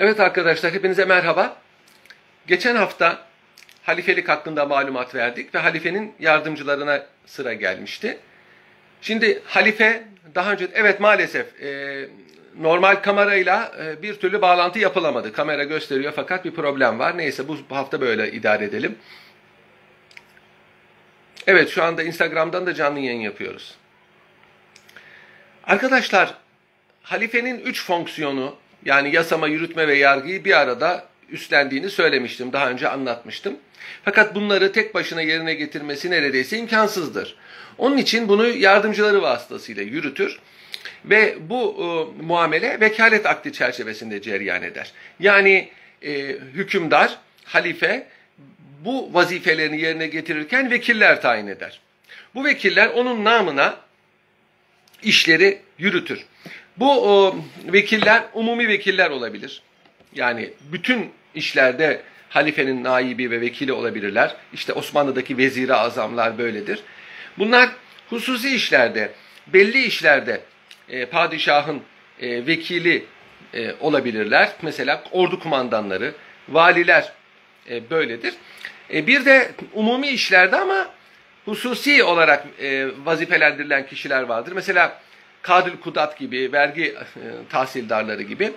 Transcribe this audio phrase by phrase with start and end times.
[0.00, 1.56] Evet arkadaşlar hepinize merhaba.
[2.46, 3.18] Geçen hafta
[3.82, 8.18] halifelik hakkında malumat verdik ve halifenin yardımcılarına sıra gelmişti.
[9.02, 12.08] Şimdi halife daha önce evet maalesef e,
[12.58, 15.32] normal kamerayla e, bir türlü bağlantı yapılamadı.
[15.32, 17.18] Kamera gösteriyor fakat bir problem var.
[17.18, 18.98] Neyse bu hafta böyle idare edelim.
[21.46, 23.74] Evet şu anda Instagram'dan da canlı yayın yapıyoruz.
[25.64, 26.34] Arkadaşlar
[27.02, 32.52] halifenin üç fonksiyonu yani yasama, yürütme ve yargıyı bir arada üstlendiğini söylemiştim.
[32.52, 33.56] Daha önce anlatmıştım.
[34.04, 37.36] Fakat bunları tek başına yerine getirmesi neredeyse imkansızdır.
[37.78, 40.38] Onun için bunu yardımcıları vasıtasıyla yürütür
[41.04, 44.92] ve bu e, muamele vekalet akdi çerçevesinde cereyan eder.
[45.20, 45.68] Yani
[46.02, 46.12] e,
[46.54, 48.06] hükümdar, halife
[48.84, 51.80] bu vazifelerini yerine getirirken vekiller tayin eder.
[52.34, 53.76] Bu vekiller onun namına
[55.02, 56.26] işleri yürütür.
[56.76, 59.62] Bu o, vekiller umumi vekiller olabilir.
[60.14, 64.36] Yani bütün işlerde halifenin naibi ve vekili olabilirler.
[64.52, 66.80] İşte Osmanlı'daki veziri azamlar böyledir.
[67.38, 67.68] Bunlar
[68.10, 69.12] hususi işlerde,
[69.46, 70.40] belli işlerde
[70.88, 71.82] e, padişahın
[72.20, 73.04] e, vekili
[73.54, 74.52] e, olabilirler.
[74.62, 76.14] Mesela ordu kumandanları,
[76.48, 77.12] valiler
[77.70, 78.34] e, böyledir.
[78.94, 80.90] E, bir de umumi işlerde ama
[81.44, 84.52] hususi olarak e, vazifelendirilen kişiler vardır.
[84.52, 85.00] Mesela
[85.42, 86.96] Kadül Kudat gibi, vergi e,
[87.50, 88.52] tahsildarları gibi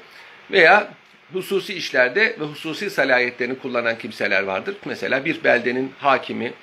[0.51, 0.93] veya
[1.33, 4.75] hususi işlerde ve hususi salayetlerini kullanan kimseler vardır.
[4.85, 6.53] Mesela bir beldenin hakimi,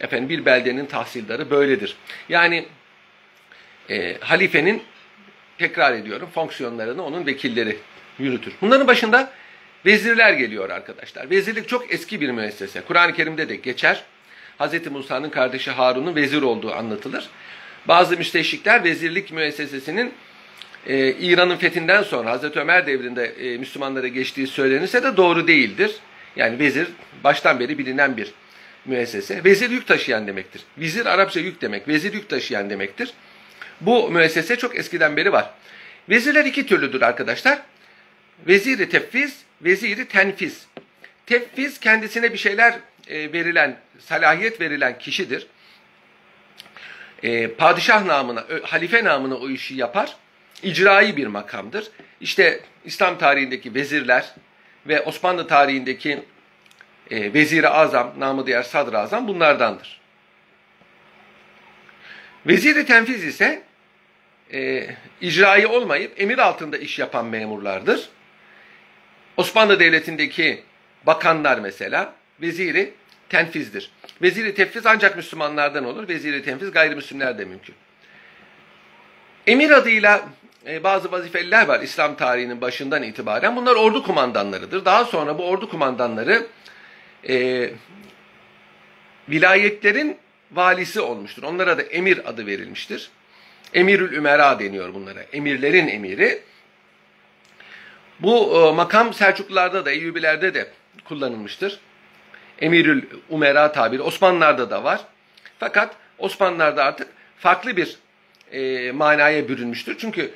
[0.00, 1.96] efendim bir beldenin tahsildarı böyledir.
[2.28, 2.66] Yani
[3.90, 4.82] e, halifenin
[5.58, 7.76] tekrar ediyorum fonksiyonlarını onun vekilleri
[8.18, 8.54] yürütür.
[8.60, 9.32] Bunların başında
[9.86, 11.30] vezirler geliyor arkadaşlar.
[11.30, 12.80] Vezirlik çok eski bir müessese.
[12.80, 14.04] Kur'an-ı Kerim'de de geçer.
[14.58, 14.86] Hz.
[14.90, 17.28] Musa'nın kardeşi Harun'un vezir olduğu anlatılır.
[17.88, 20.12] Bazı müsteşrikler vezirlik müessesesinin
[20.86, 25.94] e, İran'ın fethinden sonra Hazreti Ömer devrinde e, Müslümanlara geçtiği söylenirse de doğru değildir.
[26.36, 26.88] Yani vezir
[27.24, 28.32] baştan beri bilinen bir
[28.84, 29.44] müessese.
[29.44, 30.62] Vezir yük taşıyan demektir.
[30.78, 31.88] Vizir Arapça yük demek.
[31.88, 33.12] Vezir yük taşıyan demektir.
[33.80, 35.50] Bu müessese çok eskiden beri var.
[36.08, 37.58] Vezirler iki türlüdür arkadaşlar.
[38.48, 40.66] Veziri tefviz, veziri tenfiz.
[41.26, 42.74] Tefviz kendisine bir şeyler
[43.08, 45.46] e, verilen, salahiyet verilen kişidir
[47.24, 50.16] e, padişah namına, halife namına o işi yapar.
[50.62, 51.88] İcrai bir makamdır.
[52.20, 54.34] İşte İslam tarihindeki vezirler
[54.86, 56.24] ve Osmanlı tarihindeki
[57.10, 60.00] e, vezir azam, namı diğer sadr azam bunlardandır.
[62.46, 63.62] Vezir-i tenfiz ise
[64.52, 64.86] e,
[65.20, 68.08] icrayı olmayıp emir altında iş yapan memurlardır.
[69.36, 70.62] Osmanlı Devleti'ndeki
[71.06, 72.94] bakanlar mesela veziri
[73.28, 73.90] tenfizdir.
[74.22, 76.08] Veziri tefviz ancak Müslümanlardan olur.
[76.08, 77.74] Veziri tenfiz gayrimüslimler de mümkün.
[79.46, 80.28] Emir adıyla
[80.66, 83.56] e, bazı vazifeliler var İslam tarihinin başından itibaren.
[83.56, 84.84] Bunlar ordu kumandanlarıdır.
[84.84, 86.46] Daha sonra bu ordu kumandanları
[87.28, 87.70] e,
[89.28, 90.16] vilayetlerin
[90.52, 91.42] valisi olmuştur.
[91.42, 93.10] Onlara da emir adı verilmiştir.
[93.74, 95.22] Emirül Ümera deniyor bunlara.
[95.32, 96.42] Emirlerin emiri.
[98.20, 100.68] Bu e, makam Selçuklularda da, Eyyubilerde de
[101.04, 101.80] kullanılmıştır.
[102.64, 105.00] Emirül Umera tabiri Osmanlılar'da da var.
[105.58, 107.08] Fakat Osmanlılar'da artık
[107.38, 107.96] farklı bir
[108.52, 109.96] e, manaya bürünmüştür.
[109.98, 110.30] Çünkü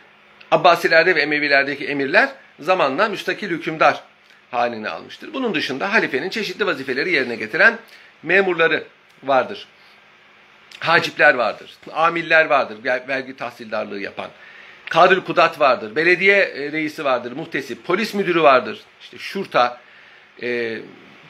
[0.51, 2.29] Abbasilerde ve Emevilerdeki emirler
[2.61, 4.03] zamanla müstakil hükümdar
[4.51, 5.35] halini almıştır.
[5.35, 7.79] Bunun dışında halifenin çeşitli vazifeleri yerine getiren
[8.23, 8.85] memurları
[9.23, 9.67] vardır.
[10.81, 14.31] Hacipler vardır, amiller vardır, vergi tahsildarlığı yapan.
[14.91, 19.81] Kadül Kudat vardır, belediye e, reisi vardır, muhtesip, polis müdürü vardır, işte şurta,
[20.43, 20.79] e,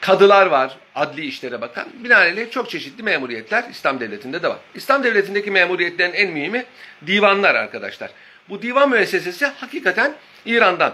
[0.01, 1.87] kadılar var, adli işlere bakan.
[2.03, 4.57] Binaenaleyh çok çeşitli memuriyetler İslam devletinde de var.
[4.75, 6.65] İslam devletindeki memuriyetlerin en mühimi
[7.07, 8.09] divanlar arkadaşlar.
[8.49, 10.13] Bu divan müessesesi hakikaten
[10.45, 10.93] İran'dan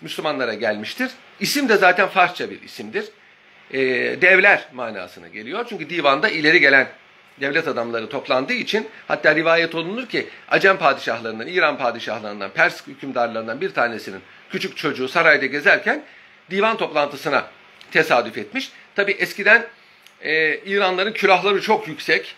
[0.00, 1.10] Müslümanlara gelmiştir.
[1.40, 3.04] İsim de zaten Farsça bir isimdir.
[3.70, 3.78] E,
[4.20, 5.66] devler manasına geliyor.
[5.68, 6.88] Çünkü divanda ileri gelen
[7.40, 13.74] devlet adamları toplandığı için hatta rivayet olunur ki Acem padişahlarından, İran padişahlarından, Pers hükümdarlarından bir
[13.74, 16.02] tanesinin küçük çocuğu sarayda gezerken
[16.50, 17.44] divan toplantısına
[17.90, 18.70] tesadüf etmiş.
[18.96, 19.66] Tabi eskiden
[20.20, 22.34] e, İranların külahları çok yüksek.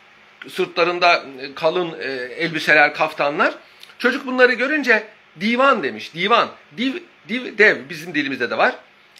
[0.49, 3.55] Sırtlarında e, kalın e, elbiseler, kaftanlar.
[3.99, 5.07] Çocuk bunları görünce
[5.41, 6.15] divan demiş.
[6.15, 6.49] Divan.
[6.77, 6.93] Div,
[7.29, 8.75] div, dev bizim dilimizde de var.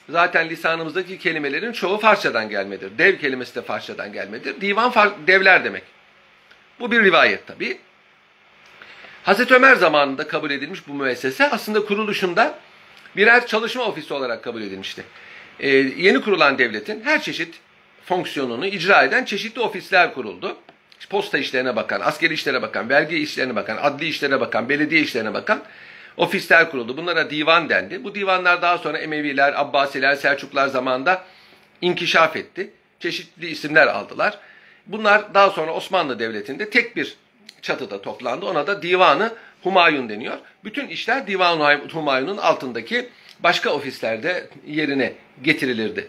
[0.09, 2.99] Zaten lisanımızdaki kelimelerin çoğu Farsçadan gelmedir.
[2.99, 4.61] Dev kelimesi de Farsçadan gelmedir.
[4.61, 4.93] Divan
[5.27, 5.83] devler demek.
[6.81, 7.79] Bu bir rivayet tabi.
[9.23, 12.59] Hazreti Ömer zamanında kabul edilmiş bu müessese aslında kuruluşunda
[13.17, 15.05] birer çalışma ofisi olarak kabul edilmişti
[15.61, 17.55] e, yeni kurulan devletin her çeşit
[18.05, 20.57] fonksiyonunu icra eden çeşitli ofisler kuruldu.
[21.11, 25.63] Posta işlerine bakan, askeri işlere bakan, vergi işlerine bakan, adli işlere bakan, belediye işlerine bakan
[26.17, 26.97] ofisler kuruldu.
[26.97, 28.05] Bunlara divan dendi.
[28.05, 31.25] Bu divanlar daha sonra Emeviler, Abbasiler, Selçuklar zamanında
[31.81, 32.71] inkişaf etti.
[33.01, 34.39] Çeşitli isimler aldılar.
[34.87, 37.17] Bunlar daha sonra Osmanlı Devleti'nde tek bir
[37.63, 38.47] çatıda toplandı.
[38.47, 39.33] Ona da Divanı
[39.63, 40.39] Humayun deniyor.
[40.65, 43.09] Bütün işler Divan-ı Humayun'un altındaki
[43.41, 45.13] başka ofislerde yerine
[45.43, 46.09] getirilirdi.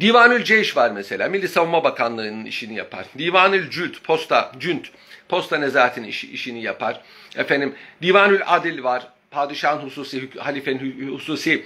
[0.00, 1.28] Divanül Ceyş var mesela.
[1.28, 3.06] Milli Savunma Bakanlığı'nın işini yapar.
[3.18, 4.86] Divanül Cült, posta, cünt,
[5.28, 7.00] posta nezahatinin iş, işini yapar.
[7.36, 9.08] Efendim, Divanül Adil var.
[9.30, 11.64] Padişahın hususi, halifenin hususi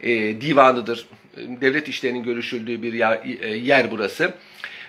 [0.00, 1.06] e, divanıdır.
[1.36, 4.34] Devlet işlerinin görüşüldüğü bir yer, e, yer burası.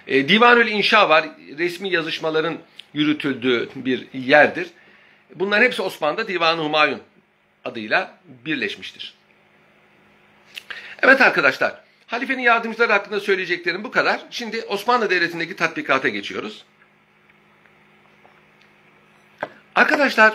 [0.07, 1.25] E, Divanül İnşa var.
[1.57, 2.57] Resmi yazışmaların
[2.93, 4.67] yürütüldüğü bir yerdir.
[5.35, 6.99] Bunların hepsi Osmanlı'da Divan-ı Humayun
[7.65, 9.13] adıyla birleşmiştir.
[11.01, 14.21] Evet arkadaşlar, halifenin yardımcıları hakkında söyleyeceklerim bu kadar.
[14.31, 16.65] Şimdi Osmanlı Devleti'ndeki tatbikata geçiyoruz.
[19.75, 20.33] Arkadaşlar,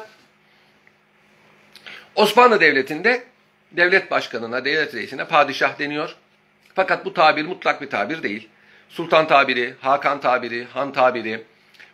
[2.14, 3.24] Osmanlı Devleti'nde
[3.72, 6.16] devlet başkanına, devlet reisine padişah deniyor.
[6.74, 8.48] Fakat bu tabir mutlak bir tabir değil.
[8.88, 11.42] Sultan tabiri, Hakan tabiri, Han tabiri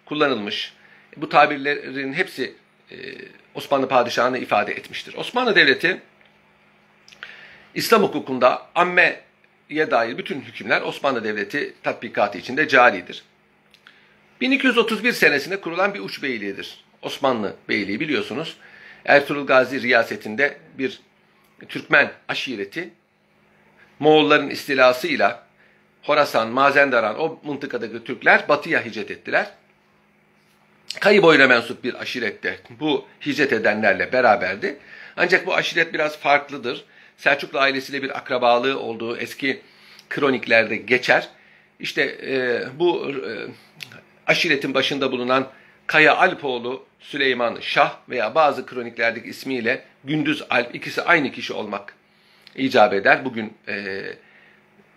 [0.07, 0.73] kullanılmış.
[1.17, 2.55] Bu tabirlerin hepsi
[3.55, 5.15] Osmanlı padişahını ifade etmiştir.
[5.15, 6.03] Osmanlı Devleti
[7.75, 9.21] İslam hukukunda ammeye
[9.71, 13.25] dair bütün hükümler Osmanlı Devleti tatbikatı içinde caridir.
[14.41, 16.85] 1231 senesinde kurulan bir uç beyliğidir.
[17.03, 18.57] Osmanlı Beyliği biliyorsunuz.
[19.05, 21.01] Ertuğrul Gazi riyasetinde bir
[21.69, 22.91] Türkmen aşireti
[23.99, 25.47] Moğolların istilasıyla
[26.03, 29.51] Horasan, Mazendaran o mıntıkadaki Türkler batıya hicret ettiler.
[31.01, 34.77] Kayı boyuna mensup bir aşirette bu hicret edenlerle beraberdi.
[35.17, 36.85] Ancak bu aşiret biraz farklıdır.
[37.17, 39.61] Selçuklu ailesiyle bir akrabalığı olduğu eski
[40.11, 41.29] kroniklerde geçer.
[41.81, 43.31] İşte e, bu e,
[44.27, 45.49] aşiretin başında bulunan
[45.87, 51.95] Kaya Alpoğlu Süleyman Şah veya bazı kroniklerdeki ismiyle Gündüz Alp ikisi aynı kişi olmak
[52.57, 53.25] icap eder.
[53.25, 54.03] Bugün e,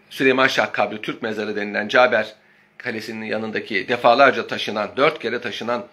[0.09, 2.35] Süleyman Şah kabri Türk mezarı denilen Caber
[2.77, 5.85] Kalesi'nin yanındaki defalarca taşınan, dört kere taşınan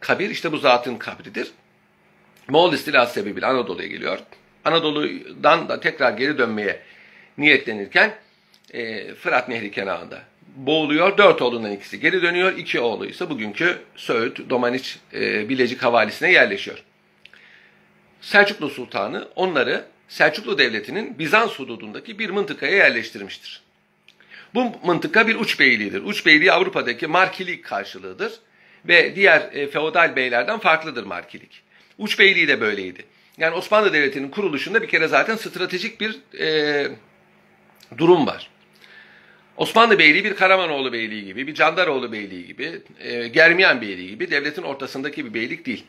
[0.00, 1.50] kabir işte bu zatın kabridir.
[2.48, 4.18] Moğol istilası sebebiyle Anadolu'ya geliyor.
[4.64, 6.80] Anadolu'dan da tekrar geri dönmeye
[7.38, 8.14] niyetlenirken
[8.72, 10.22] e, Fırat Nehri kenarında
[10.56, 11.18] boğuluyor.
[11.18, 12.56] Dört oğlundan ikisi geri dönüyor.
[12.56, 16.84] İki oğlu ise bugünkü Söğüt, Domaniç, e, Bilecik havalisine yerleşiyor.
[18.20, 23.63] Selçuklu Sultanı onları Selçuklu Devleti'nin Bizans hududundaki bir mıntıkaya yerleştirmiştir.
[24.54, 26.02] Bu mıntıka bir uç beyliğidir.
[26.02, 28.32] Uç beyliği Avrupa'daki markilik karşılığıdır
[28.84, 31.62] ve diğer e, feodal beylerden farklıdır markilik.
[31.98, 33.04] Uç beyliği de böyleydi.
[33.38, 36.88] Yani Osmanlı Devleti'nin kuruluşunda bir kere zaten stratejik bir e,
[37.98, 38.50] durum var.
[39.56, 44.62] Osmanlı Beyliği bir Karamanoğlu Beyliği gibi, bir Candaroğlu Beyliği gibi, e, Germiyan Beyliği gibi devletin
[44.62, 45.84] ortasındaki bir beylik değil.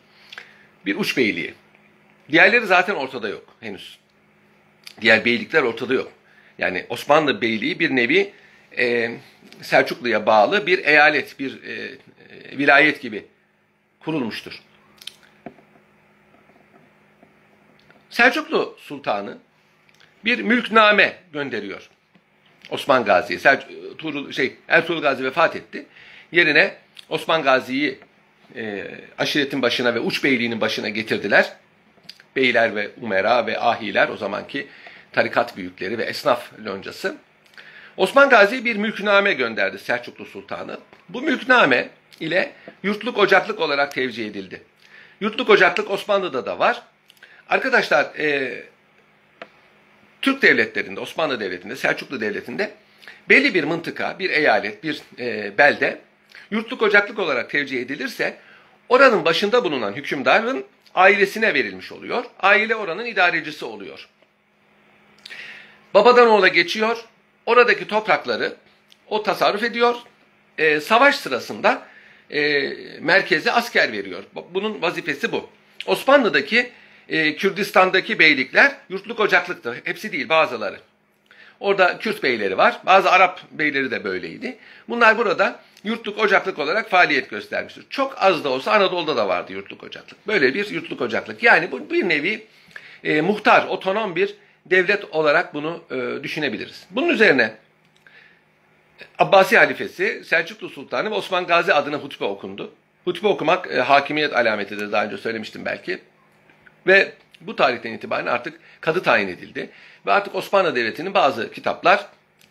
[0.85, 1.53] Bir uç beyliği.
[2.31, 3.97] Diğerleri zaten ortada yok henüz.
[5.01, 6.11] Diğer beylikler ortada yok.
[6.57, 8.33] Yani Osmanlı Beyliği bir nevi
[8.77, 9.17] e,
[9.61, 13.25] Selçuklu'ya bağlı bir eyalet, bir e, e, vilayet gibi
[13.99, 14.61] kurulmuştur.
[18.09, 19.37] Selçuklu Sultanı
[20.25, 21.89] bir mülkname gönderiyor.
[22.69, 23.39] Osman Gazi'ye.
[23.39, 25.85] Selçuk, şey, Ertuğrul Gazi vefat etti.
[26.31, 26.75] Yerine
[27.09, 27.99] Osman Gazi'yi
[28.55, 28.85] e,
[29.17, 31.53] aşiretin başına ve uç beyliğinin başına getirdiler.
[32.35, 34.67] Beyler ve umera ve ahiler o zamanki
[35.11, 37.17] tarikat büyükleri ve esnaf loncası.
[37.97, 40.79] Osman Gazi bir mülkname gönderdi Selçuklu Sultanı.
[41.09, 42.51] Bu mülkname ile
[42.83, 44.63] yurtluk ocaklık olarak tevcih edildi.
[45.21, 46.81] Yurtluk ocaklık Osmanlı'da da var.
[47.49, 48.63] Arkadaşlar e,
[50.21, 52.71] Türk devletlerinde, Osmanlı Devleti'nde, Selçuklu Devleti'nde
[53.29, 56.01] belli bir mıntıka, bir eyalet, bir e, belde
[56.51, 58.37] yurtluk ocaklık olarak tevcih edilirse
[58.89, 62.25] oranın başında bulunan hükümdarın ailesine verilmiş oluyor.
[62.39, 64.09] Aile oranın idarecisi oluyor.
[65.93, 67.05] Babadan oğula geçiyor.
[67.45, 68.53] Oradaki toprakları
[69.07, 69.95] o tasarruf ediyor.
[70.57, 71.81] E, savaş sırasında
[72.31, 74.23] e, merkeze asker veriyor.
[74.53, 75.49] Bunun vazifesi bu.
[75.85, 76.71] Osmanlı'daki
[77.09, 79.77] e, Kürdistan'daki beylikler yurtluk ocaklıktır.
[79.83, 80.79] Hepsi değil bazıları.
[81.59, 82.79] Orada Kürt beyleri var.
[82.85, 84.57] Bazı Arap beyleri de böyleydi.
[84.89, 87.85] Bunlar burada yurtluk ocaklık olarak faaliyet göstermiştir.
[87.89, 90.27] Çok az da olsa Anadolu'da da vardı yurtluk ocaklık.
[90.27, 91.43] Böyle bir yurtluk ocaklık.
[91.43, 92.47] Yani bu bir nevi
[93.03, 94.35] e, muhtar, otonom bir
[94.65, 96.85] devlet olarak bunu e, düşünebiliriz.
[96.91, 97.53] Bunun üzerine
[99.19, 102.73] Abbasi halifesi Selçuklu Sultanı ve Osman Gazi adına hutbe okundu.
[103.05, 105.99] Hutbe okumak e, hakimiyet alametidir daha önce söylemiştim belki.
[106.87, 109.69] Ve bu tarihten itibaren artık kadı tayin edildi.
[110.05, 112.05] Ve artık Osmanlı Devleti'nin bazı kitaplar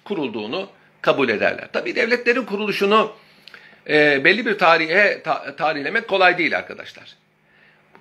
[0.04, 0.68] kurulduğunu
[1.00, 1.68] kabul ederler.
[1.72, 3.12] Tabi devletlerin kuruluşunu
[3.88, 7.16] e, belli bir tarihe ta, tarihlemek kolay değil arkadaşlar.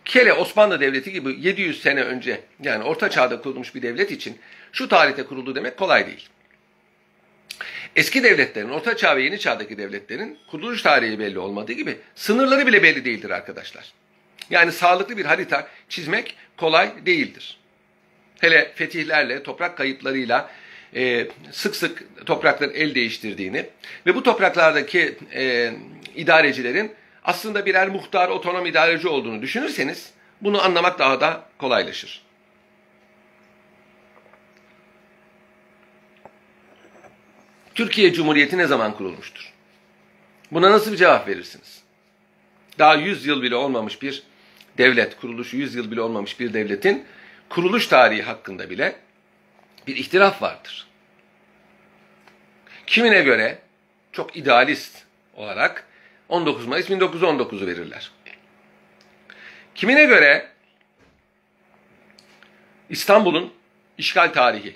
[0.06, 4.38] Kele Osmanlı Devleti gibi 700 sene önce yani Orta Çağ'da kurulmuş bir devlet için
[4.72, 6.30] şu tarihte kuruldu demek kolay değil.
[7.96, 12.84] Eski devletlerin, Orta Çağ ve Yeni Çağ'daki devletlerin kuruluş tarihi belli olmadığı gibi sınırları bile
[12.84, 13.94] belli değildir arkadaşlar.
[14.50, 17.58] Yani sağlıklı bir harita çizmek kolay değildir.
[18.42, 20.52] Hele fetihlerle, toprak kayıplarıyla
[20.96, 23.66] e, sık sık toprakların el değiştirdiğini
[24.06, 25.74] ve bu topraklardaki e,
[26.16, 26.92] idarecilerin
[27.26, 32.22] aslında birer muhtar, otonom idareci olduğunu düşünürseniz bunu anlamak daha da kolaylaşır.
[37.76, 39.54] Türkiye Cumhuriyeti ne zaman kurulmuştur?
[40.52, 41.84] Buna nasıl bir cevap verirsiniz?
[42.80, 44.24] Daha 100 yıl bile olmamış bir
[44.78, 47.06] devlet, kuruluşu 100 yıl bile olmamış bir devletin
[47.50, 48.96] kuruluş tarihi hakkında bile
[49.88, 50.88] bir ihtilaf vardır.
[52.88, 53.60] Kimine göre
[54.12, 55.04] çok idealist
[55.36, 55.88] olarak
[56.34, 58.12] 19 Mayıs 1919'u verirler.
[59.76, 60.48] Kimine göre
[62.90, 63.54] İstanbul'un
[63.98, 64.76] işgal tarihi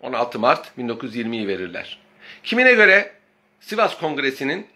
[0.00, 1.98] 16 Mart 1920'yi verirler.
[2.42, 3.12] Kimine göre
[3.60, 4.66] Sivas Kongresi'nin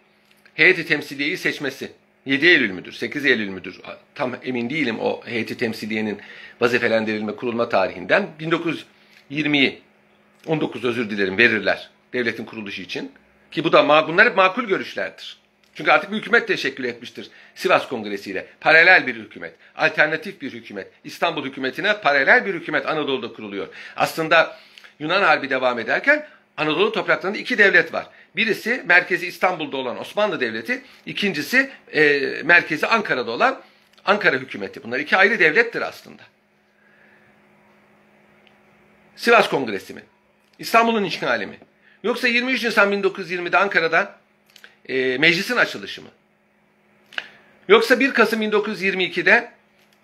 [0.53, 1.91] heyeti temsiliyeyi seçmesi
[2.25, 3.81] 7 Eylül müdür, 8 Eylül müdür?
[4.15, 6.19] Tam emin değilim o heyeti temsiliyenin
[6.61, 8.29] vazifelendirilme kurulma tarihinden.
[8.39, 9.81] 1920'yi
[10.47, 13.11] 19 özür dilerim verirler devletin kuruluşu için.
[13.51, 15.40] Ki bu da bunlar hep makul görüşlerdir.
[15.75, 18.47] Çünkü artık bir hükümet teşekkül etmiştir Sivas Kongresi ile.
[18.61, 20.87] Paralel bir hükümet, alternatif bir hükümet.
[21.03, 23.67] İstanbul hükümetine paralel bir hükümet Anadolu'da kuruluyor.
[23.95, 24.57] Aslında
[24.99, 28.07] Yunan Harbi devam ederken Anadolu topraklarında iki devlet var.
[28.35, 33.61] Birisi merkezi İstanbul'da olan Osmanlı Devleti, ikincisi e, merkezi Ankara'da olan
[34.05, 34.83] Ankara hükümeti.
[34.83, 36.21] Bunlar iki ayrı devlettir aslında.
[39.15, 40.03] Sivas Kongresi mi?
[40.59, 41.57] İstanbul'un işgali mi?
[42.03, 44.20] Yoksa 23 Nisan 1920'de Ankara'da
[44.89, 46.09] e, meclisin açılışı mı?
[47.67, 49.51] Yoksa 1 Kasım 1922'de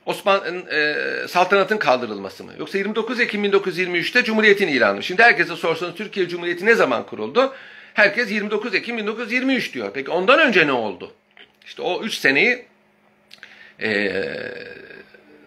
[0.05, 0.95] Osman e,
[1.27, 2.53] saltanatın kaldırılması mı?
[2.59, 5.03] Yoksa 29 Ekim 1923'te Cumhuriyet'in ilanı mı?
[5.03, 7.53] Şimdi herkese sorsanız Türkiye Cumhuriyeti ne zaman kuruldu?
[7.93, 9.91] Herkes 29 Ekim 1923 diyor.
[9.93, 11.13] Peki ondan önce ne oldu?
[11.65, 12.65] İşte o 3 seneyi
[13.81, 14.11] e,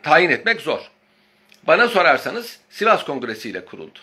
[0.03, 0.81] tayin etmek zor.
[1.63, 3.99] Bana sorarsanız Sivas Kongresi ile kuruldu.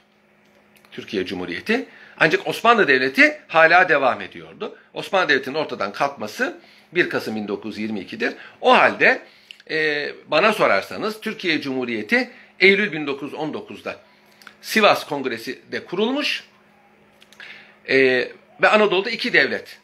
[0.92, 1.86] Türkiye Cumhuriyeti.
[2.20, 4.78] Ancak Osmanlı Devleti hala devam ediyordu.
[4.94, 6.58] Osmanlı Devleti'nin ortadan kalkması
[6.94, 8.34] 1 Kasım 1922'dir.
[8.62, 9.22] O halde
[9.70, 13.96] e, bana sorarsanız Türkiye Cumhuriyeti Eylül 1919'da
[14.62, 16.44] Sivas Kongresi'de kurulmuş
[17.90, 17.98] e,
[18.62, 19.80] ve Anadolu'da iki devlet,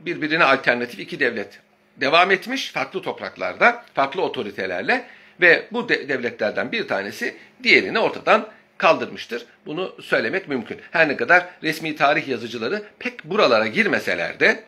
[0.00, 1.60] birbirine alternatif iki devlet
[1.96, 5.04] devam etmiş farklı topraklarda, farklı otoritelerle
[5.40, 8.48] ve bu de devletlerden bir tanesi diğerini ortadan
[8.82, 9.46] kaldırmıştır.
[9.66, 10.80] Bunu söylemek mümkün.
[10.90, 14.64] Her ne kadar resmi tarih yazıcıları pek buralara girmeseler de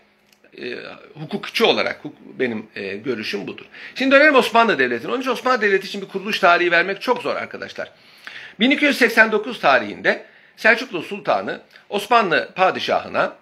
[0.59, 0.77] e,
[1.21, 3.65] hukukçu olarak hukuk, benim e, görüşüm budur.
[3.95, 5.13] Şimdi dönelim Osmanlı Devleti'ne.
[5.13, 7.91] Onun için Osmanlı Devleti için bir kuruluş tarihi vermek çok zor arkadaşlar.
[8.61, 10.25] 1289 tarihinde
[10.57, 13.37] Selçuklu Sultanı Osmanlı Padişahına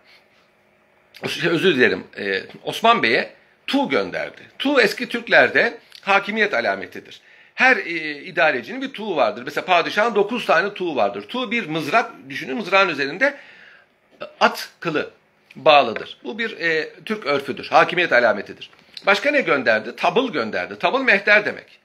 [1.44, 3.30] özür dilerim e, Osman Bey'e
[3.66, 4.42] Tu gönderdi.
[4.58, 7.20] Tu eski Türklerde hakimiyet alametidir.
[7.54, 9.42] Her e, idarecinin bir tuğu vardır.
[9.44, 11.22] Mesela padişahın 9 tane tuğu vardır.
[11.28, 13.34] Tuğ bir mızrak, düşünün mızrağın üzerinde
[14.40, 15.10] at kılı
[15.56, 16.18] bağlıdır.
[16.24, 18.70] Bu bir e, Türk örfüdür, hakimiyet alametidir.
[19.06, 19.96] Başka ne gönderdi?
[19.96, 20.78] Tabıl gönderdi.
[20.78, 21.78] Tabıl mehter demek.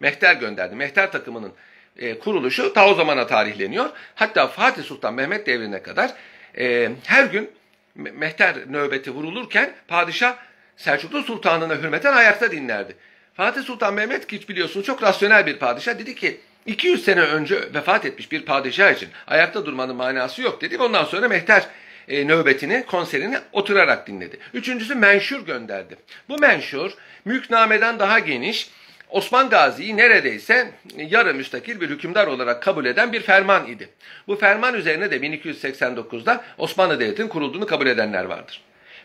[0.00, 0.74] Mehter gönderdi.
[0.74, 1.52] Mehter takımının
[1.98, 3.90] e, kuruluşu ta o zamana tarihleniyor.
[4.14, 6.10] Hatta Fatih Sultan Mehmet devrine kadar
[6.58, 7.50] e, her gün
[7.94, 10.36] mehter nöbeti vurulurken padişah
[10.76, 12.96] Selçuklu Sultan'ına hürmeten ayakta dinlerdi.
[13.34, 18.04] Fatih Sultan Mehmet ki biliyorsunuz çok rasyonel bir padişah dedi ki 200 sene önce vefat
[18.04, 20.78] etmiş bir padişah için ayakta durmanın manası yok dedi.
[20.78, 21.66] Ondan sonra mehter
[22.08, 24.38] e, nöbetini, konserini oturarak dinledi.
[24.54, 25.96] Üçüncüsü menşur gönderdi.
[26.28, 26.92] Bu menşur
[27.24, 28.70] mülknameden daha geniş,
[29.10, 33.88] Osman Gazi'yi neredeyse yarı müstakil bir hükümdar olarak kabul eden bir ferman idi.
[34.26, 38.60] Bu ferman üzerine de 1289'da Osmanlı Devleti'nin kurulduğunu kabul edenler vardır.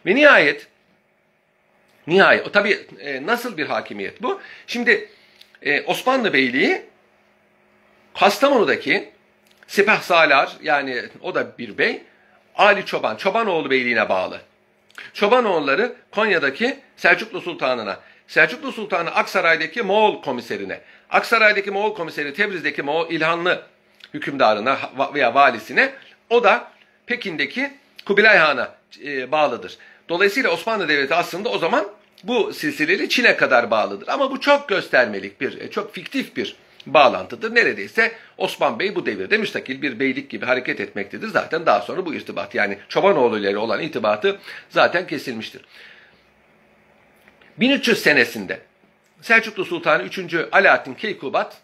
[0.05, 0.67] Ve nihayet
[2.07, 4.41] nihayet o tabii e, nasıl bir hakimiyet bu?
[4.67, 5.09] Şimdi
[5.61, 6.81] e, Osmanlı Beyliği
[8.13, 9.09] Kastamonu'daki
[9.67, 12.01] Sipah Salar yani o da bir bey
[12.55, 14.41] Ali Çoban, Çobanoğlu Beyliğine bağlı.
[15.13, 23.63] Çobanoğulları Konya'daki Selçuklu Sultanı'na, Selçuklu Sultanı Aksaray'daki Moğol komiserine, Aksaray'daki Moğol komiseri Tebriz'deki Moğol İlhanlı
[24.13, 24.77] hükümdarına
[25.13, 25.93] veya valisine,
[26.29, 26.71] o da
[27.05, 27.71] Pekin'deki
[28.05, 29.77] Kubilay Han'a e, bağlıdır.
[30.09, 31.87] Dolayısıyla Osmanlı Devleti aslında o zaman
[32.23, 34.07] bu silsileli Çin'e kadar bağlıdır.
[34.07, 37.55] Ama bu çok göstermelik bir, e, çok fiktif bir bağlantıdır.
[37.55, 41.27] Neredeyse Osman Bey bu devirde müstakil bir beylik gibi hareket etmektedir.
[41.27, 44.37] Zaten daha sonra bu irtibat yani Çobanoğlu ile olan irtibatı
[44.69, 45.61] zaten kesilmiştir.
[47.57, 48.59] 1300 senesinde
[49.21, 50.35] Selçuklu Sultanı 3.
[50.51, 51.57] Alaaddin Keykubat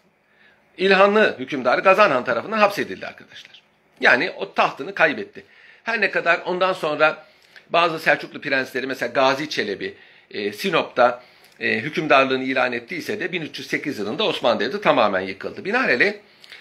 [0.78, 3.62] İlhanlı hükümdarı Gazanhan tarafından hapsedildi arkadaşlar.
[4.00, 5.44] Yani o tahtını kaybetti.
[5.84, 7.24] Her ne kadar ondan sonra
[7.70, 9.94] bazı Selçuklu prensleri mesela Gazi Çelebi
[10.30, 11.22] e, Sinop'ta
[11.60, 15.64] e, hükümdarlığını ilan ettiyse de 1308 yılında Osmanlı Devleti tamamen yıkıldı.
[15.64, 16.12] Binaenaleyh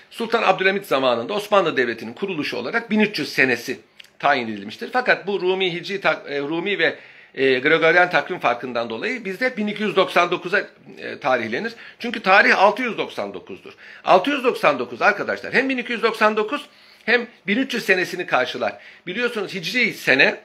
[0.10, 3.80] Sultan Abdülhamit zamanında Osmanlı Devleti'nin kuruluşu olarak 1300 senesi
[4.20, 4.90] tayin edilmiştir.
[4.94, 6.96] Fakat bu Rumi, Hicri, e, Rumi ve
[7.36, 10.68] e, Gregorian takvim farkından dolayı bizde 1299'a
[10.98, 11.74] e, tarihlenir.
[12.00, 13.72] Çünkü tarih 699'dur.
[14.04, 16.66] 699 arkadaşlar hem 1299
[17.06, 18.78] hem 1300 senesini karşılar.
[19.08, 20.40] Biliyorsunuz Hicri sene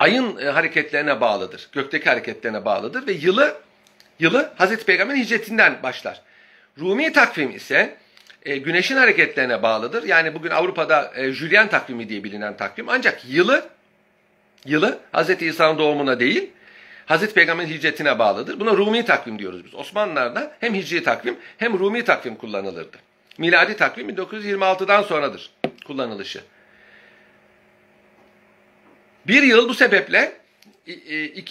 [0.00, 1.68] ayın e, hareketlerine bağlıdır.
[1.72, 3.56] Gökteki hareketlerine bağlıdır ve yılı
[4.18, 6.20] yılı Hazreti Peygamber'in hicretinden başlar.
[6.78, 7.96] Rumi takvim ise
[8.44, 10.02] e, güneşin hareketlerine bağlıdır.
[10.02, 12.88] Yani bugün Avrupa'da e, Julian takvimi diye bilinen takvim.
[12.88, 13.64] Ancak yılı
[14.66, 15.42] yılı Hz.
[15.42, 16.50] İsa'nın doğumuna değil,
[17.06, 17.34] Hz.
[17.34, 18.60] Peygamber'in hicretine bağlıdır.
[18.60, 19.74] Buna Rumi takvim diyoruz biz.
[19.74, 22.96] Osmanlılar'da hem hicri takvim hem Rumi takvim kullanılırdı.
[23.38, 25.50] Miladi takvim 1926'dan sonradır
[25.86, 26.40] kullanılışı.
[29.30, 30.32] Bir yıl bu sebeple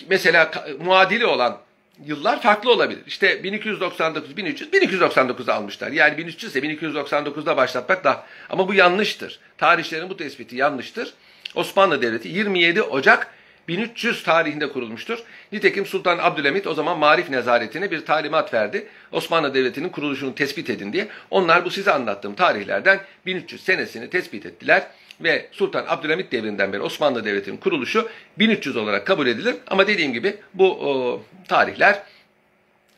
[0.09, 1.57] mesela muadili olan
[2.05, 3.01] yıllar farklı olabilir.
[3.07, 5.91] İşte 1299, 1300, 1299 almışlar.
[5.91, 9.39] Yani 1300 ise 1299'da başlatmak da ama bu yanlıştır.
[9.57, 11.13] Tarihlerin bu tespiti yanlıştır.
[11.55, 13.27] Osmanlı Devleti 27 Ocak
[13.67, 15.19] 1300 tarihinde kurulmuştur.
[15.51, 18.87] Nitekim Sultan Abdülhamit o zaman Marif Nezaretine bir talimat verdi.
[19.11, 21.07] Osmanlı Devleti'nin kuruluşunu tespit edin diye.
[21.31, 24.87] Onlar bu size anlattığım tarihlerden 1300 senesini tespit ettiler
[25.21, 28.09] ve Sultan Abdülhamit devrinden beri Osmanlı Devleti'nin kuruluşu
[28.39, 29.55] 1300 olarak kabul edilir.
[29.67, 32.03] Ama dediğim gibi bu o, tarihler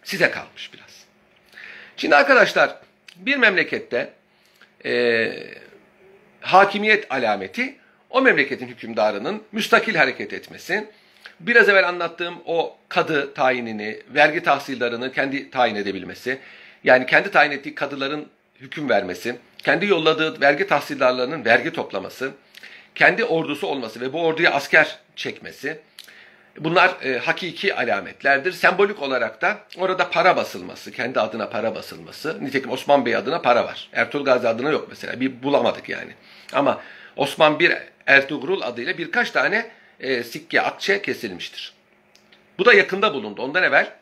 [0.03, 1.05] size kalmış biraz.
[1.97, 2.75] Şimdi arkadaşlar
[3.15, 4.13] bir memlekette
[4.85, 5.33] e,
[6.41, 7.75] hakimiyet alameti
[8.09, 10.87] o memleketin hükümdarının müstakil hareket etmesi,
[11.39, 16.39] biraz evvel anlattığım o kadı tayinini, vergi tahsillarını kendi tayin edebilmesi,
[16.83, 18.27] yani kendi tayin ettiği kadıların
[18.61, 22.31] hüküm vermesi, kendi yolladığı vergi tahsildarlarının vergi toplaması,
[22.95, 25.79] kendi ordusu olması ve bu orduya asker çekmesi,
[26.59, 28.51] bunlar e, hakiki alametlerdir.
[28.51, 32.43] Sembolik olarak da orada para basılması, kendi adına para basılması.
[32.43, 33.89] Nitekim Osman Bey adına para var.
[33.93, 35.19] Ertuğrul Gazi adına yok mesela.
[35.19, 36.11] Bir bulamadık yani.
[36.53, 36.81] Ama
[37.15, 41.73] Osman bir Ertuğrul adıyla birkaç tane e, sikke, akçe kesilmiştir.
[42.57, 43.41] Bu da yakında bulundu.
[43.41, 43.93] Ondan evvel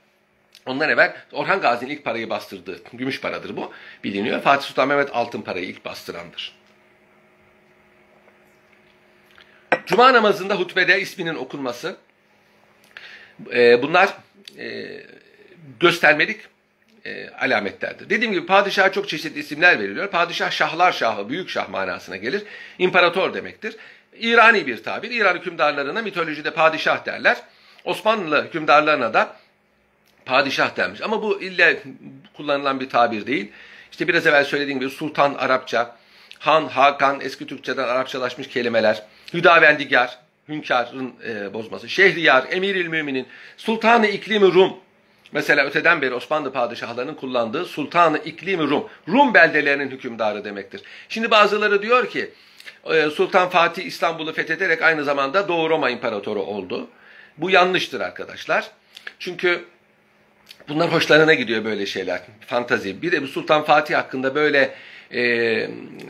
[0.69, 4.41] Ondan evvel Orhan Gazi'nin ilk parayı bastırdığı gümüş paradır bu biliniyor.
[4.41, 6.55] Fatih Sultan Mehmet altın parayı ilk bastırandır.
[9.86, 11.95] Cuma namazında hutbede isminin okunması
[13.53, 14.13] e, bunlar
[14.58, 14.88] e,
[15.79, 16.41] göstermelik
[17.05, 18.10] e, alametlerdir.
[18.10, 20.08] Dediğim gibi padişaha çok çeşitli isimler veriliyor.
[20.08, 22.43] Padişah şahlar şahı, büyük şah manasına gelir.
[22.79, 23.75] İmparator demektir.
[24.19, 25.12] İrani bir tabir.
[25.12, 27.38] İran hükümdarlarına mitolojide padişah derler.
[27.84, 29.36] Osmanlı hükümdarlarına da
[30.29, 31.01] padişah denmiş.
[31.01, 31.83] Ama bu ille
[32.37, 33.51] kullanılan bir tabir değil.
[33.91, 35.95] İşte biraz evvel söylediğim gibi sultan Arapça,
[36.39, 44.53] han, hakan eski Türkçeden Arapçalaşmış kelimeler, hüdavendigar, hünkârın e, bozması, şehriyar, emiril müminin, sultanı iklimi
[44.53, 44.73] Rum,
[45.31, 48.87] Mesela öteden beri Osmanlı padişahlarının kullandığı Sultanı İklimi Rum.
[49.07, 50.81] Rum beldelerinin hükümdarı demektir.
[51.09, 52.31] Şimdi bazıları diyor ki
[52.85, 56.87] e, Sultan Fatih İstanbul'u fethederek aynı zamanda Doğu Roma İmparatoru oldu.
[57.37, 58.71] Bu yanlıştır arkadaşlar.
[59.19, 59.65] Çünkü
[60.69, 62.21] bunlar hoşlarına gidiyor böyle şeyler.
[62.47, 63.01] Fantazi.
[63.01, 64.75] Bir de bu Sultan Fatih hakkında böyle
[65.13, 65.69] e,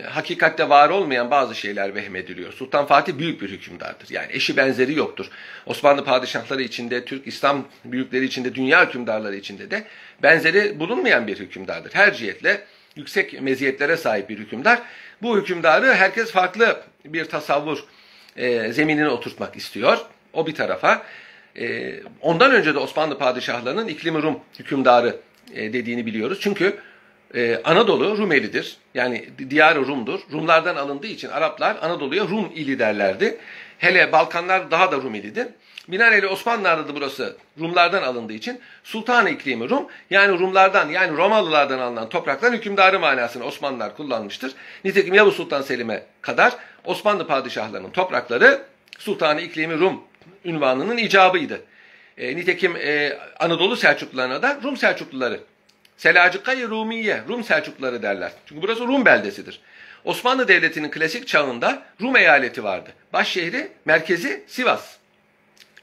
[0.10, 2.54] hakikatte var olmayan bazı şeyler vehmediliyor.
[2.54, 4.10] Sultan Fatih büyük bir hükümdardır.
[4.10, 5.30] Yani eşi benzeri yoktur.
[5.66, 9.84] Osmanlı padişahları içinde, Türk İslam büyükleri içinde, dünya hükümdarları içinde de
[10.24, 11.94] benzeri bulunmayan bir hükümdardır.
[11.94, 12.62] Her cihetle
[12.96, 14.82] yüksek meziyetlere sahip bir hükümdar.
[15.22, 17.84] Bu hükümdarı herkes farklı bir tasavvur
[18.38, 19.98] e, zeminine oturtmak istiyor.
[20.34, 21.04] O bir tarafa.
[21.58, 25.16] E, ondan önce de Osmanlı padişahlarının iklimi Rum hükümdarı
[25.56, 26.40] e, dediğini biliyoruz.
[26.42, 26.80] Çünkü
[27.36, 28.78] ee, Anadolu Rumelidir.
[28.94, 30.20] Yani diyar Rum'dur.
[30.32, 33.38] Rumlardan alındığı için Araplar Anadolu'ya Rum ili derlerdi.
[33.78, 35.48] Hele Balkanlar daha da Rumelidir.
[35.88, 42.10] Binaenaleyh Osmanlılar'da da burası Rumlardan alındığı için Sultan iklimi Rum yani Rumlardan yani Romalılardan alınan
[42.10, 44.54] toprakların hükümdarı manasını Osmanlılar kullanmıştır.
[44.86, 46.54] Nitekim Yavuz Sultan Selim'e kadar
[46.86, 48.62] Osmanlı padişahlarının toprakları
[49.00, 50.02] Sultanı iklimi Rum
[50.46, 51.62] ünvanının icabıydı.
[52.18, 55.40] E, nitekim e, Anadolu Selçuklularına da Rum Selçukluları
[55.98, 58.32] Selacıkayı Rumiye, Rum Selçukluları derler.
[58.46, 59.60] Çünkü burası Rum beldesidir.
[60.06, 62.90] Osmanlı Devleti'nin klasik çağında Rum eyaleti vardı.
[63.14, 64.96] Baş şehri, merkezi Sivas.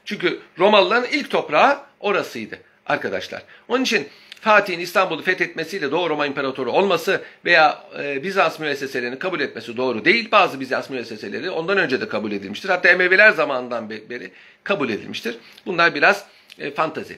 [0.05, 3.43] Çünkü Romalıların ilk toprağı orasıydı arkadaşlar.
[3.67, 4.09] Onun için
[4.41, 10.31] Fatih'in İstanbul'u fethetmesiyle Doğu Roma İmparatoru olması veya e, Bizans müesseselerini kabul etmesi doğru değil.
[10.31, 12.69] Bazı Bizans müesseseleri ondan önce de kabul edilmiştir.
[12.69, 14.31] Hatta Emeviler zamanından beri
[14.63, 15.37] kabul edilmiştir.
[15.65, 16.25] Bunlar biraz
[16.59, 17.17] e, fantazi.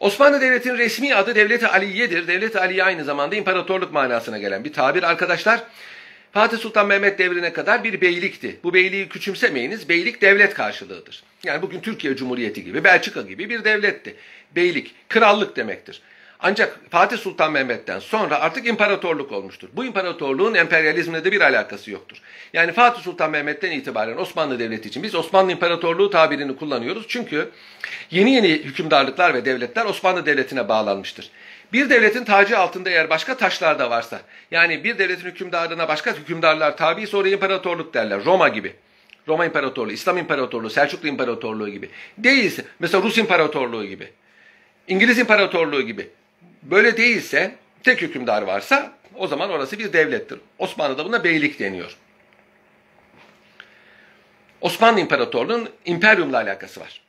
[0.00, 2.26] Osmanlı Devleti'nin resmi adı Devlet-i Aliye'dir.
[2.26, 5.62] Devlet-i Aliye aynı zamanda imparatorluk manasına gelen bir tabir arkadaşlar.
[6.32, 8.56] Fatih Sultan Mehmet devrine kadar bir beylikti.
[8.64, 9.88] Bu beyliği küçümsemeyiniz.
[9.88, 11.22] Beylik devlet karşılığıdır.
[11.44, 14.14] Yani bugün Türkiye Cumhuriyeti gibi, Belçika gibi bir devletti.
[14.56, 16.00] Beylik, krallık demektir.
[16.46, 19.68] Ancak Fatih Sultan Mehmet'ten sonra artık imparatorluk olmuştur.
[19.72, 22.16] Bu imparatorluğun emperyalizmle de bir alakası yoktur.
[22.52, 27.04] Yani Fatih Sultan Mehmet'ten itibaren Osmanlı Devleti için biz Osmanlı İmparatorluğu tabirini kullanıyoruz.
[27.08, 27.50] Çünkü
[28.10, 31.30] yeni yeni hükümdarlıklar ve devletler Osmanlı Devleti'ne bağlanmıştır.
[31.72, 36.76] Bir devletin tacı altında eğer başka taşlar da varsa, yani bir devletin hükümdarına başka hükümdarlar
[36.76, 38.24] tabi sonra imparatorluk derler.
[38.24, 38.72] Roma gibi.
[39.28, 41.90] Roma İmparatorluğu, İslam İmparatorluğu, Selçuklu İmparatorluğu gibi.
[42.18, 44.08] Değilse, mesela Rus İmparatorluğu gibi.
[44.88, 46.10] İngiliz İmparatorluğu gibi.
[46.64, 50.38] Böyle değilse, tek hükümdar varsa o zaman orası bir devlettir.
[50.58, 51.96] Osmanlı'da buna beylik deniyor.
[54.60, 57.00] Osmanlı İmparatorluğu'nun imperyumla alakası var.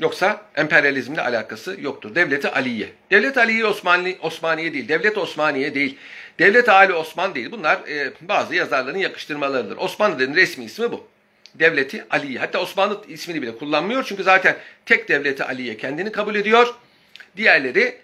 [0.00, 2.14] Yoksa emperyalizmle alakası yoktur.
[2.14, 2.88] Devleti Aliye.
[3.10, 4.88] Devlet Aliye Osmanlı, Osmaniye değil.
[4.88, 5.98] Devlet Osmaniye değil.
[6.38, 7.50] Devlet Ali Osman değil.
[7.50, 9.76] Bunlar e, bazı yazarların yakıştırmalarıdır.
[9.76, 11.08] Osmanlı'nın resmi ismi bu.
[11.54, 12.38] Devleti Aliye.
[12.38, 14.04] Hatta Osmanlı ismini bile kullanmıyor.
[14.04, 16.74] Çünkü zaten tek devleti Aliye kendini kabul ediyor.
[17.36, 17.98] Diğerleri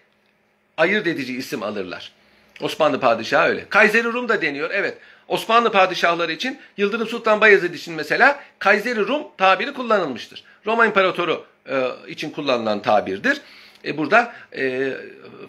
[0.78, 2.12] ayırt edici isim alırlar.
[2.60, 3.68] Osmanlı padişahı öyle.
[3.68, 4.70] Kayseri Rum da deniyor.
[4.72, 4.98] Evet.
[5.28, 10.44] Osmanlı padişahları için Yıldırım Sultan Bayezid için mesela Kayseri Rum tabiri kullanılmıştır.
[10.66, 13.40] Roma İmparatoru e, için kullanılan tabirdir.
[13.84, 14.92] E burada e,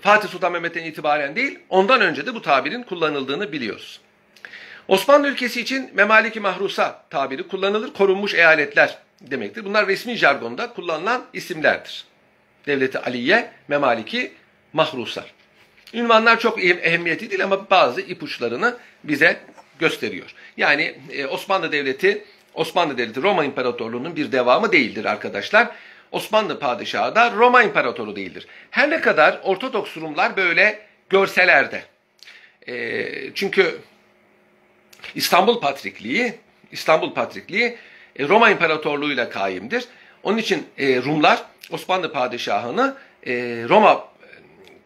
[0.01, 3.99] Fatih Sultan Mehmet'ten itibaren değil, ondan önce de bu tabirin kullanıldığını biliyoruz.
[4.87, 7.93] Osmanlı ülkesi için memaliki mahrusa tabiri kullanılır.
[7.93, 9.65] Korunmuş eyaletler demektir.
[9.65, 12.05] Bunlar resmi jargonda kullanılan isimlerdir.
[12.67, 14.31] Devleti Aliye, memaliki
[14.73, 15.33] mahruslar.
[15.93, 19.39] Ünvanlar çok ehemmiyeti değil ama bazı ipuçlarını bize
[19.79, 20.33] gösteriyor.
[20.57, 25.67] Yani e, Osmanlı Devleti, Osmanlı Devleti Roma İmparatorluğu'nun bir devamı değildir arkadaşlar.
[26.11, 28.47] Osmanlı padişahı da Roma İmparatoru değildir.
[28.71, 30.79] Her ne kadar Ortodoks Rumlar böyle
[31.09, 31.83] görseler de.
[32.67, 33.79] E, çünkü
[35.15, 36.33] İstanbul Patrikliği,
[36.71, 37.77] İstanbul Patrikliği
[38.19, 39.85] e, Roma İmparatorluğu'yla kaimdir.
[40.23, 42.95] Onun için e, Rumlar Osmanlı padişahını
[43.27, 43.33] e,
[43.69, 44.09] Roma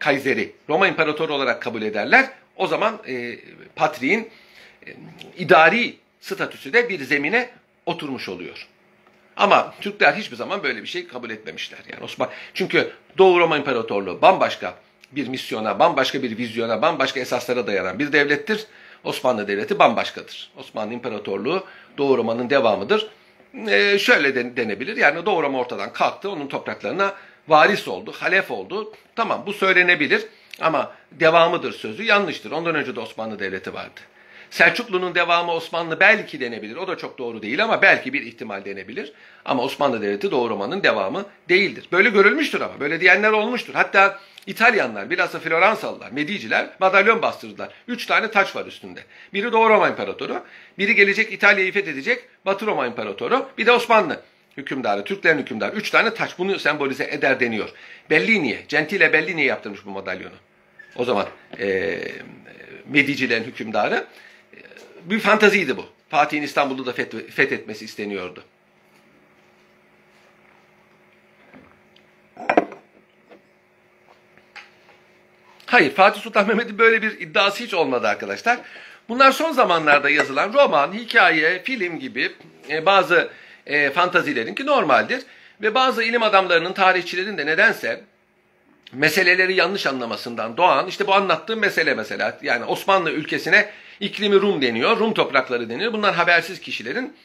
[0.04, 2.30] Kayseri, Roma İmparatoru olarak kabul ederler.
[2.56, 3.38] O zaman e,
[3.76, 4.30] Patriğin
[4.86, 4.90] e,
[5.38, 7.50] idari statüsü de bir zemine
[7.86, 8.68] oturmuş oluyor.
[9.36, 11.78] Ama Türkler hiçbir zaman böyle bir şey kabul etmemişler.
[11.92, 14.74] Yani Osman çünkü Doğu Roma İmparatorluğu bambaşka
[15.12, 18.66] bir misyona, bambaşka bir vizyona, bambaşka esaslara dayanan bir devlettir.
[19.04, 20.50] Osmanlı Devleti bambaşkadır.
[20.56, 21.64] Osmanlı İmparatorluğu
[21.98, 23.10] Doğu Roma'nın devamıdır.
[23.68, 24.96] Ee, şöyle de, denebilir.
[24.96, 27.14] Yani Doğu Roma ortadan kalktı, onun topraklarına
[27.48, 28.92] varis oldu, halef oldu.
[29.16, 30.26] Tamam bu söylenebilir
[30.60, 32.50] ama devamıdır sözü yanlıştır.
[32.50, 34.00] Ondan önce de Osmanlı Devleti vardı.
[34.50, 36.76] Selçuklu'nun devamı Osmanlı belki denebilir.
[36.76, 39.12] O da çok doğru değil ama belki bir ihtimal denebilir.
[39.44, 41.88] Ama Osmanlı Devleti Doğu Roma'nın devamı değildir.
[41.92, 42.80] Böyle görülmüştür ama.
[42.80, 43.74] Böyle diyenler olmuştur.
[43.74, 47.68] Hatta İtalyanlar, bilhassa Floransalılar, Mediciler madalyon bastırdılar.
[47.88, 49.00] Üç tane taç var üstünde.
[49.32, 50.42] Biri Doğu Roma İmparatoru,
[50.78, 54.20] biri gelecek İtalya'yı fethedecek Batı Roma İmparatoru, bir de Osmanlı
[54.56, 55.76] hükümdarı, Türklerin hükümdarı.
[55.76, 57.68] Üç tane taç bunu sembolize eder deniyor.
[58.10, 60.34] Bellini'ye, Gentile Bellini'ye yaptırmış bu madalyonu.
[60.96, 61.26] O zaman
[61.58, 61.98] e,
[62.86, 64.06] Medicilerin hükümdarı
[65.04, 65.86] bir fantaziydi bu.
[66.08, 66.92] Fatih'in İstanbul'u da
[67.30, 68.44] fethetmesi isteniyordu.
[75.66, 78.58] Hayır, Fatih Sultan Mehmet'in böyle bir iddiası hiç olmadı arkadaşlar.
[79.08, 82.32] Bunlar son zamanlarda yazılan roman, hikaye, film gibi
[82.70, 83.30] e, bazı
[83.66, 85.22] e, fantazilerin ki normaldir.
[85.62, 88.00] Ve bazı ilim adamlarının, tarihçilerin de nedense
[88.92, 94.98] meseleleri yanlış anlamasından doğan, işte bu anlattığım mesele mesela, yani Osmanlı ülkesine İklimi Rum deniyor,
[94.98, 95.92] Rum toprakları deniyor.
[95.92, 97.16] Bunlar habersiz kişilerin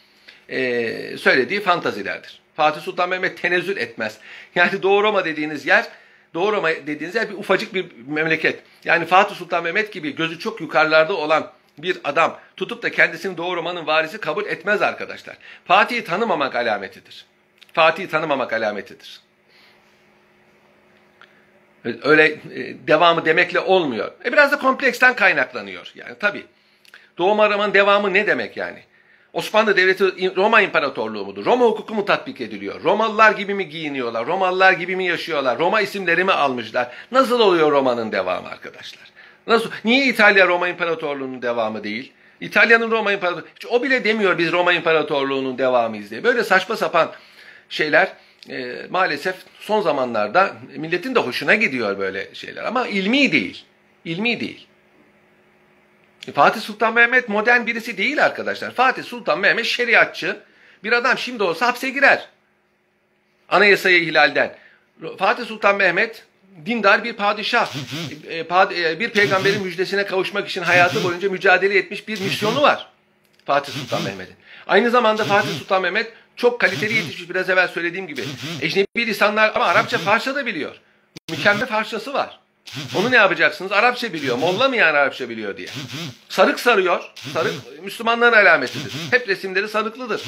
[0.50, 2.40] e, söylediği fantazilerdir.
[2.56, 4.18] Fatih Sultan Mehmet tenezzül etmez.
[4.56, 5.86] Yani Doğu Roma dediğiniz yer,
[6.34, 8.60] Doğu Roma dediğiniz yer bir ufacık bir memleket.
[8.86, 13.56] Yani Fatih Sultan Mehmet gibi gözü çok yukarılarda olan bir adam tutup da kendisini Doğu
[13.56, 15.38] Roma'nın varisi kabul etmez arkadaşlar.
[15.66, 17.26] Fatih'i tanımamak alametidir.
[17.74, 19.22] Fatih'i tanımamak alametidir.
[22.04, 24.12] Öyle e, devamı demekle olmuyor.
[24.26, 25.92] E biraz da kompleksten kaynaklanıyor.
[25.96, 26.46] Yani tabii.
[27.18, 28.84] Doğum aramanın devamı ne demek yani?
[29.34, 31.46] Osmanlı Devleti Roma İmparatorluğu mudur?
[31.46, 32.84] Roma hukuku mu tatbik ediliyor?
[32.84, 34.28] Romalılar gibi mi giyiniyorlar?
[34.28, 35.60] Romalılar gibi mi yaşıyorlar?
[35.60, 36.92] Roma isimleri mi almışlar?
[37.12, 39.04] Nasıl oluyor Roma'nın devamı arkadaşlar?
[39.50, 39.72] Nasıl?
[39.86, 42.12] Niye İtalya Roma İmparatorluğu'nun devamı değil?
[42.42, 46.24] İtalya'nın Roma İmparatorluğu, hiç o bile demiyor biz Roma İmparatorluğu'nun devamıyız diye.
[46.24, 47.12] Böyle saçma sapan
[47.70, 48.14] şeyler
[48.50, 52.64] e, maalesef son zamanlarda milletin de hoşuna gidiyor böyle şeyler.
[52.64, 53.66] Ama ilmi değil.
[54.06, 54.68] İlmi değil.
[56.36, 58.72] Fatih Sultan Mehmet modern birisi değil arkadaşlar.
[58.72, 60.40] Fatih Sultan Mehmet şeriatçı
[60.84, 62.28] bir adam şimdi olsa hapse girer.
[63.50, 64.56] Anayasayı ihlalden.
[65.18, 66.26] Fatih Sultan Mehmet
[66.66, 67.70] dindar bir padişah.
[68.30, 72.88] E, e, bir peygamberin müjdesine kavuşmak için hayatı boyunca mücadele etmiş bir misyonu var.
[73.46, 74.36] Fatih Sultan Mehmet'in.
[74.68, 78.24] Aynı zamanda Fatih Sultan Mehmet çok kaliteli yetişmiş biraz evvel söylediğim gibi.
[78.62, 80.76] Ecnebi lisanlar ama Arapça Farsça da biliyor.
[81.30, 82.40] Mükemmel Farsçası var.
[82.96, 83.72] Onu ne yapacaksınız?
[83.72, 84.38] Arapça biliyor.
[84.38, 85.68] Molla mı yani Arapça biliyor diye.
[86.30, 87.12] Sarık sarıyor.
[87.34, 88.94] Sarık Müslümanların alametidir.
[89.12, 90.22] Hep resimleri sarıklıdır.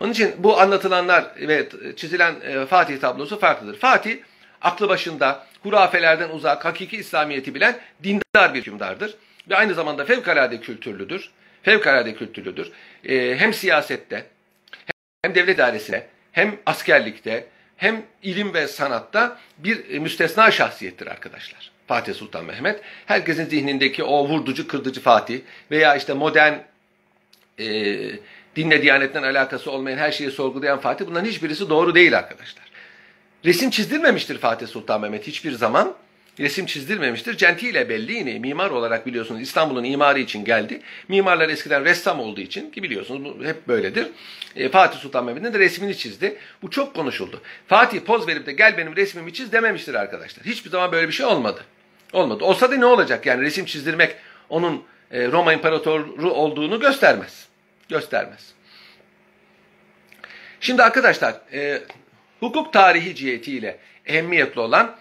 [0.00, 3.78] Onun için bu anlatılanlar ve çizilen e, Fatih tablosu farklıdır.
[3.78, 4.16] Fatih
[4.64, 9.14] aklı başında hurafelerden uzak, hakiki İslamiyet'i bilen dindar bir hükümdardır.
[9.48, 11.30] Ve aynı zamanda fevkalade kültürlüdür.
[11.62, 12.72] Fevkalade kültürlüdür.
[13.04, 14.26] E, hem siyasette,
[15.22, 17.46] hem devlet dairesine, hem askerlikte,
[17.76, 21.70] hem ilim ve sanatta bir e, müstesna şahsiyettir arkadaşlar.
[21.86, 22.80] Fatih Sultan Mehmet.
[23.06, 26.54] Herkesin zihnindeki o vurducu, kırdıcı Fatih veya işte modern
[27.58, 27.66] e,
[28.56, 32.63] dinle diyanetten alakası olmayan her şeyi sorgulayan Fatih bunların hiçbirisi doğru değil arkadaşlar.
[33.44, 35.94] Resim çizdirmemiştir Fatih Sultan Mehmet hiçbir zaman.
[36.40, 37.38] Resim çizdirmemiştir.
[37.38, 40.80] Gentile Bellini mimar olarak biliyorsunuz İstanbul'un imarı için geldi.
[41.08, 44.06] Mimarlar eskiden ressam olduğu için ki biliyorsunuz bu hep böyledir.
[44.56, 46.36] E, Fatih Sultan Mehmet'in de resmini çizdi.
[46.62, 47.40] Bu çok konuşuldu.
[47.66, 50.46] Fatih poz verip de gel benim resmimi çiz dememiştir arkadaşlar.
[50.46, 51.64] Hiçbir zaman böyle bir şey olmadı.
[52.12, 52.44] Olmadı.
[52.44, 53.26] Olsa da ne olacak?
[53.26, 54.16] Yani resim çizdirmek
[54.48, 57.48] onun e, Roma İmparatoru olduğunu göstermez.
[57.88, 58.52] Göstermez.
[60.60, 61.82] Şimdi arkadaşlar e,
[62.44, 64.96] hukuk tarihi cihetiyle ehemmiyetli olan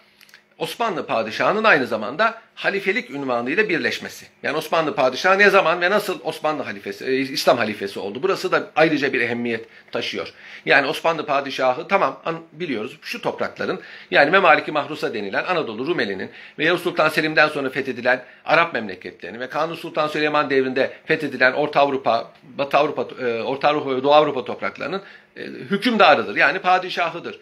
[0.58, 4.26] Osmanlı padişahının aynı zamanda halifelik ünvanıyla birleşmesi.
[4.44, 8.20] Yani Osmanlı padişahı ne zaman ve nasıl Osmanlı halifesi, e, İslam halifesi oldu?
[8.24, 10.34] Burası da ayrıca bir ehemmiyet taşıyor.
[10.66, 12.20] Yani Osmanlı padişahı tamam
[12.52, 18.24] biliyoruz şu toprakların yani Memaliki Mahrusa denilen Anadolu Rumeli'nin ve Yavuz Sultan Selim'den sonra fethedilen
[18.46, 23.96] Arap memleketlerinin ve Kanuni Sultan Süleyman devrinde fethedilen Orta Avrupa, Batı Avrupa, e, Orta Avrupa
[23.96, 25.02] ve Doğu Avrupa topraklarının
[25.38, 26.36] e, hükümdarıdır.
[26.36, 27.40] Yani padişahıdır.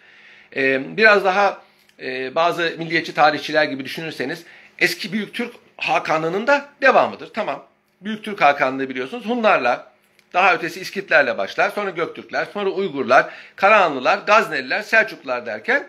[0.96, 1.62] Biraz daha
[2.02, 4.44] e, bazı milliyetçi tarihçiler gibi düşünürseniz
[4.78, 7.32] eski Büyük Türk Hakanlığı'nın da devamıdır.
[7.34, 7.64] Tamam.
[8.00, 9.92] Büyük Türk Hakanlığı biliyorsunuz Hunlarla,
[10.32, 11.70] daha ötesi İskitlerle başlar.
[11.70, 15.88] Sonra Göktürkler, sonra Uygurlar, Karahanlılar, Gazneliler, Selçuklular derken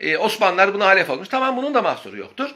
[0.00, 1.28] e, Osmanlılar buna halef olmuş.
[1.28, 2.50] Tamam bunun da mahsuru yoktur.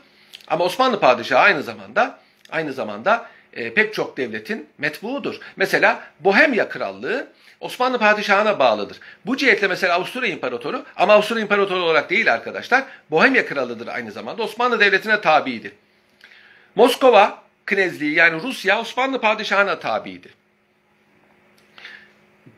[0.48, 2.18] Ama Osmanlı padişahı aynı zamanda
[2.50, 5.40] aynı zamanda e, pek çok devletin metbuudur.
[5.56, 7.26] Mesela Bohemya Krallığı
[7.60, 9.00] Osmanlı padişahına bağlıdır.
[9.26, 12.84] Bu cihetle mesela Avusturya İmparatoru ama Avusturya İmparatoru olarak değil arkadaşlar.
[13.10, 14.42] Bohemya Krallıdır aynı zamanda.
[14.42, 15.74] Osmanlı Devleti'ne tabiydi.
[16.74, 20.28] Moskova Knezliği yani Rusya Osmanlı padişahına tabiydi.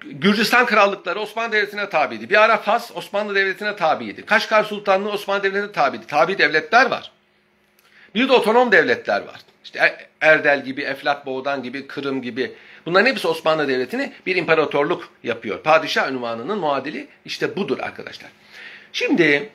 [0.01, 2.31] Gürcistan krallıkları Osmanlı Devleti'ne tabiydi.
[2.31, 4.27] Bir ara Fas Osmanlı Devleti'ne tabiydi.
[4.27, 6.07] Kaşgar Sultanlığı Osmanlı Devleti'ne tabiydi.
[6.07, 7.11] Tabi devletler var.
[8.15, 9.41] Bir de otonom devletler var.
[9.65, 12.53] İşte er-, Erdel gibi, Eflat Boğdan gibi, Kırım gibi.
[12.87, 15.63] Bunların hepsi Osmanlı Devleti'ni bir imparatorluk yapıyor.
[15.63, 18.31] Padişah ünvanının muadili işte budur arkadaşlar.
[18.93, 19.51] Şimdi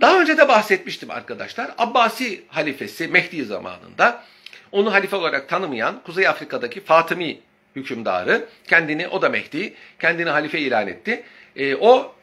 [0.00, 1.70] daha önce de bahsetmiştim arkadaşlar.
[1.78, 4.24] Abbasi halifesi Mehdi zamanında
[4.72, 7.38] onu halife olarak tanımayan Kuzey Afrika'daki Fatımi
[7.76, 11.22] hükümdarı kendini o da Mehdi kendini halife ilan etti.
[11.56, 12.14] E, o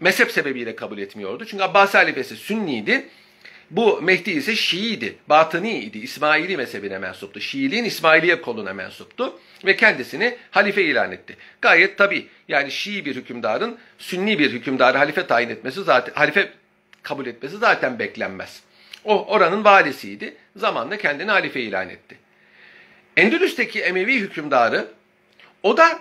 [0.00, 1.44] mezhep sebebiyle kabul etmiyordu.
[1.44, 3.08] Çünkü Abbasi halifesi Sünniydi
[3.70, 7.40] bu Mehdi ise Şii'ydi, Batıni'ydi, İsmaili mezhebine mensuptu.
[7.40, 11.36] Şiiliğin İsmailiye koluna mensuptu ve kendisini halife ilan etti.
[11.62, 16.52] Gayet tabi yani Şii bir hükümdarın Sünni bir hükümdarı halife tayin etmesi zaten halife
[17.02, 18.62] kabul etmesi zaten beklenmez.
[19.04, 20.34] O oranın valisiydi.
[20.56, 22.18] Zamanla kendini halife ilan etti.
[23.16, 24.88] Endülüs'teki Emevi hükümdarı
[25.62, 25.98] o da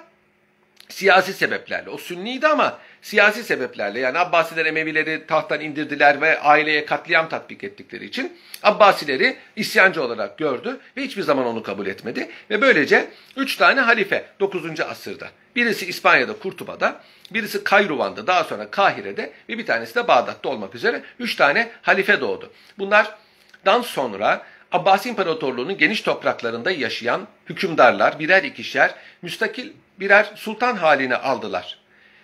[0.90, 1.90] siyasi sebeplerle.
[1.90, 8.06] O Sünniydi ama siyasi sebeplerle yani Abbasiler Emevileri tahttan indirdiler ve aileye katliam tatbik ettikleri
[8.06, 12.30] için Abbasileri isyancı olarak gördü ve hiçbir zaman onu kabul etmedi.
[12.50, 13.08] Ve böylece
[13.38, 14.80] üç tane halife 9.
[14.80, 15.28] asırda.
[15.56, 21.02] Birisi İspanya'da Kurtuba'da, birisi Kayruvan'da, daha sonra Kahire'de ve bir tanesi de Bağdat'ta olmak üzere
[21.20, 22.52] üç tane halife doğdu.
[22.80, 31.79] Bunlardan sonra Abbasi İmparatorluğu'nun geniş topraklarında yaşayan hükümdarlar birer ikişer müstakil birer sultan haline aldılar.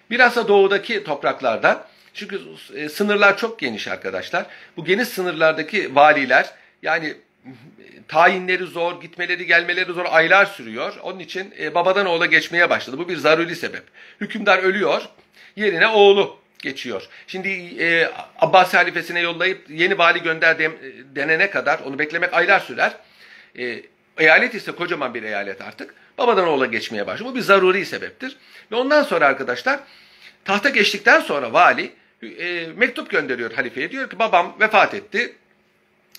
[0.10, 2.42] Biraz da doğudaki topraklarda çünkü
[2.76, 4.46] e, sınırlar çok geniş arkadaşlar.
[4.78, 7.52] Bu geniş sınırlardaki valiler yani e,
[8.08, 10.94] tayinleri zor, gitmeleri gelmeleri zor aylar sürüyor.
[11.04, 12.98] Onun için e, babadan oğula geçmeye başladı.
[12.98, 13.84] Bu bir zaruri sebep.
[14.22, 15.02] Hükümdar ölüyor,
[15.56, 17.10] yerine oğlu geçiyor.
[17.28, 20.72] Şimdi e, Abbasi halifesine yollayıp yeni vali gönder de,
[21.16, 22.92] denene kadar onu beklemek aylar sürer.
[23.60, 23.82] E,
[24.18, 25.94] eyalet ise kocaman bir eyalet artık.
[26.18, 27.32] Babadan oğula geçmeye başlıyor.
[27.32, 28.38] Bu bir zaruri sebeptir.
[28.72, 29.80] Ve ondan sonra arkadaşlar
[30.46, 31.92] tahta geçtikten sonra vali
[32.24, 33.92] e, mektup gönderiyor halifeye.
[33.92, 35.34] Diyor ki babam vefat etti.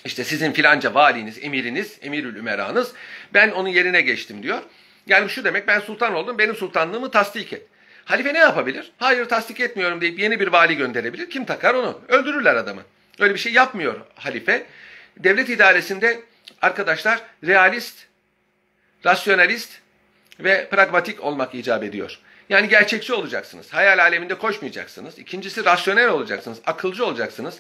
[0.04, 2.92] İşte sizin filanca valiniz, emiriniz, emirül ümeranız.
[3.34, 4.62] Ben onun yerine geçtim diyor.
[5.06, 7.62] Yani şu demek ben sultan oldum, benim sultanlığımı tasdik et.
[8.04, 8.92] Halife ne yapabilir?
[8.98, 11.30] Hayır tasdik etmiyorum deyip yeni bir vali gönderebilir.
[11.30, 12.00] Kim takar onu?
[12.08, 12.82] Öldürürler adamı.
[13.18, 14.66] Öyle bir şey yapmıyor halife.
[15.16, 16.20] Devlet idaresinde
[16.66, 17.96] arkadaşlar realist,
[19.06, 19.70] rasyonalist
[20.40, 22.18] ve pragmatik olmak icap ediyor.
[22.48, 23.74] Yani gerçekçi olacaksınız.
[23.74, 25.18] Hayal aleminde koşmayacaksınız.
[25.18, 26.58] İkincisi rasyonel olacaksınız.
[26.66, 27.58] Akılcı olacaksınız.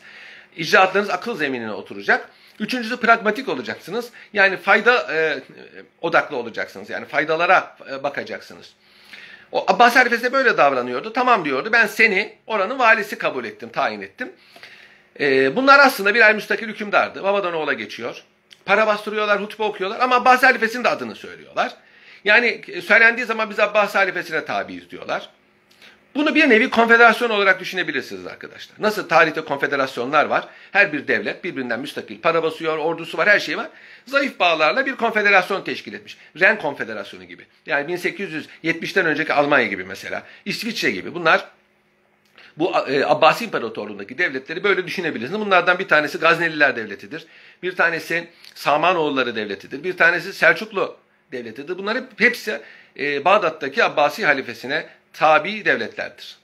[0.56, 2.28] İcraatlarınız akıl zeminine oturacak.
[2.60, 4.10] Üçüncüsü pragmatik olacaksınız.
[4.32, 5.40] Yani fayda e,
[6.00, 6.90] odaklı olacaksınız.
[6.90, 8.74] Yani faydalara e, bakacaksınız.
[9.52, 11.12] O Abbas halifesi böyle davranıyordu.
[11.12, 11.68] Tamam diyordu.
[11.72, 14.32] Ben seni oranın valisi kabul ettim, tayin ettim.
[15.20, 17.22] E, bunlar aslında birer müstakil hükümdardı.
[17.22, 18.24] Babadan oğula geçiyor.
[18.66, 21.72] Para bastırıyorlar, hutbe okuyorlar ama Abbas halifesinin de adını söylüyorlar.
[22.24, 25.30] Yani e, söylendiği zaman biz Abbas halifesine tabiiz diyorlar.
[26.14, 28.76] Bunu bir nevi konfederasyon olarak düşünebilirsiniz arkadaşlar.
[28.78, 30.48] Nasıl tarihte konfederasyonlar var?
[30.72, 32.20] Her bir devlet birbirinden müstakil.
[32.20, 33.68] Para basıyor, ordusu var, her şey var.
[34.06, 36.16] Zayıf bağlarla bir konfederasyon teşkil etmiş.
[36.40, 37.46] Ren Konfederasyonu gibi.
[37.66, 40.22] Yani 1870'ten önceki Almanya gibi mesela.
[40.44, 41.14] İsviçre gibi.
[41.14, 41.44] Bunlar
[42.56, 45.40] bu e, Abbasi İmparatorluğu'ndaki devletleri böyle düşünebilirsiniz.
[45.40, 47.26] Bunlardan bir tanesi Gazneliler Devleti'dir.
[47.62, 49.84] Bir tanesi Samanoğulları Devleti'dir.
[49.84, 50.96] Bir tanesi Selçuklu
[51.32, 51.78] Devleti'dir.
[51.78, 52.60] Bunlar hep, hepsi
[52.98, 56.36] e, Bağdat'taki Abbasi halifesine tabi devletlerdir.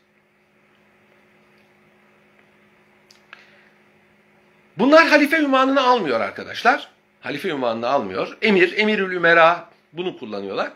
[4.78, 6.88] Bunlar halife ünvanını almıyor arkadaşlar.
[7.20, 8.36] Halife ünvanını almıyor.
[8.42, 10.72] Emir, Emirül Ümera bunu kullanıyorlar.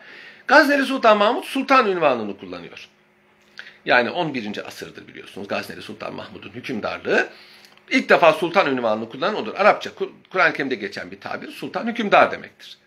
[0.46, 2.88] Gazneli Sultan Mahmut Sultan ünvanını kullanıyor.
[3.84, 4.66] Yani 11.
[4.66, 7.28] asırdır biliyorsunuz Gazneli Sultan Mahmud'un hükümdarlığı.
[7.90, 9.54] İlk defa sultan ünvanını kullanan odur.
[9.54, 9.90] Arapça,
[10.30, 11.50] Kur'an-ı Kerim'de geçen bir tabir.
[11.50, 12.78] Sultan hükümdar demektir.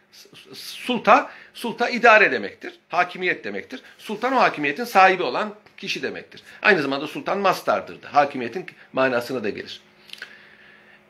[0.54, 2.74] Sulta, sulta idare demektir.
[2.90, 3.82] Hakimiyet demektir.
[3.98, 6.42] Sultan o hakimiyetin sahibi olan kişi demektir.
[6.62, 8.14] Aynı zamanda sultan mastardır da.
[8.14, 9.82] Hakimiyetin manasına da gelir.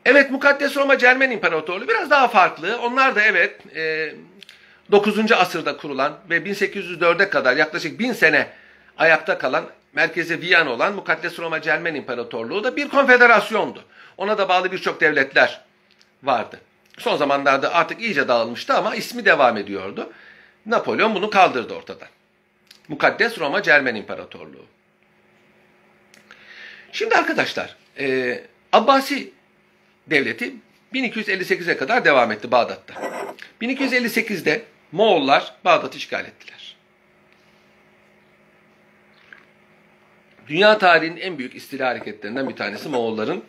[0.04, 2.80] Evet Mukaddes Roma Cermen İmparatorluğu biraz daha farklı.
[2.82, 4.14] Onlar da evet e,
[4.90, 5.32] 9.
[5.32, 8.46] asırda kurulan ve 1804'e kadar yaklaşık 1000 sene
[8.98, 13.84] ayakta kalan merkezi Viyana olan Mukaddes Roma Cermen İmparatorluğu da bir konfederasyondu.
[14.16, 15.60] Ona da bağlı birçok devletler
[16.22, 16.60] vardı.
[16.98, 20.12] Son zamanlarda artık iyice dağılmıştı ama ismi devam ediyordu.
[20.66, 22.08] Napolyon bunu kaldırdı ortadan.
[22.88, 24.66] Mukaddes Roma Cermen İmparatorluğu.
[26.92, 28.40] Şimdi arkadaşlar, e,
[28.72, 29.32] Abbasi
[30.06, 30.54] devleti
[30.94, 32.94] 1258'e kadar devam etti Bağdat'ta.
[33.60, 36.59] 1258'de Moğollar Bağdat'ı işgal ettiler.
[40.50, 43.44] Dünya tarihinin en büyük istila hareketlerinden bir tanesi Moğolların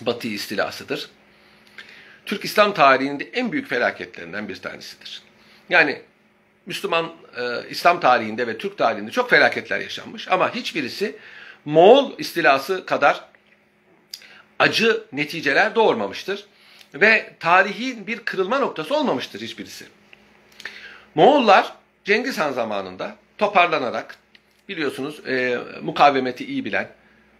[0.00, 1.10] Batı istilasıdır.
[2.26, 5.22] Türk İslam tarihinde en büyük felaketlerinden bir tanesidir.
[5.68, 6.02] Yani
[6.66, 11.16] Müslüman e, İslam tarihinde ve Türk tarihinde çok felaketler yaşanmış ama hiçbirisi
[11.64, 13.24] Moğol istilası kadar
[14.58, 16.44] acı neticeler doğurmamıştır.
[16.94, 19.84] Ve tarihin bir kırılma noktası olmamıştır hiçbirisi.
[21.14, 21.72] Moğollar
[22.04, 24.16] Cengiz Han zamanında toparlanarak
[24.70, 26.88] biliyorsunuz e, mukavemeti iyi bilen,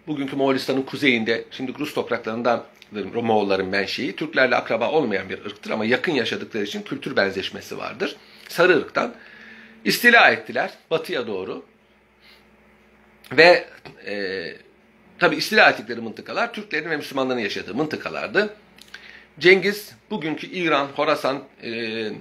[0.07, 2.65] bugünkü Moğolistan'ın kuzeyinde, şimdi Rus topraklarından
[3.15, 8.17] Moğolların menşei, Türklerle akraba olmayan bir ırktır ama yakın yaşadıkları için kültür benzeşmesi vardır.
[8.49, 9.15] Sarı ırktan
[9.85, 11.65] istila ettiler batıya doğru
[13.33, 13.65] ve
[14.07, 14.45] e,
[15.19, 18.55] tabi istila ettikleri mıntıkalar Türklerin ve Müslümanların yaşadığı mıntıkalardı.
[19.39, 21.73] Cengiz bugünkü İran, Horasan, e,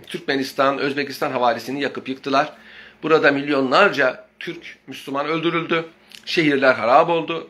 [0.08, 2.54] Türkmenistan, Özbekistan havalisini yakıp yıktılar.
[3.04, 5.86] Burada milyonlarca Türk, Müslüman öldürüldü.
[6.26, 7.50] Şehirler harap oldu.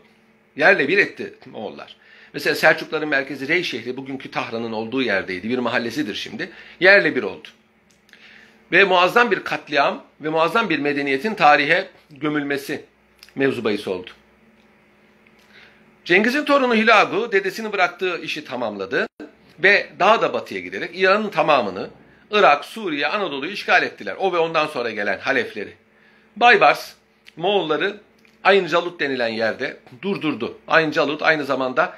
[0.56, 1.96] Yerle bir etti Moğollar.
[2.34, 5.50] Mesela Selçukların merkezi Rey şehri bugünkü Tahran'ın olduğu yerdeydi.
[5.50, 6.50] Bir mahallesidir şimdi.
[6.80, 7.48] Yerle bir oldu.
[8.72, 12.86] Ve muazzam bir katliam ve muazzam bir medeniyetin tarihe gömülmesi
[13.36, 14.10] mevzu bahis oldu.
[16.06, 19.08] Cengiz'in torunu Hilagu dedesini bıraktığı işi tamamladı
[19.60, 21.90] ve daha da batıya giderek İran'ın tamamını
[22.32, 24.16] Irak, Suriye, Anadolu'yu işgal ettiler.
[24.20, 25.74] O ve ondan sonra gelen Halefleri.
[26.40, 26.94] Baybars
[27.38, 27.98] Moğolları
[28.44, 30.58] Ayn Calut denilen yerde durdurdu.
[30.68, 31.94] Ayn Calut aynı zamanda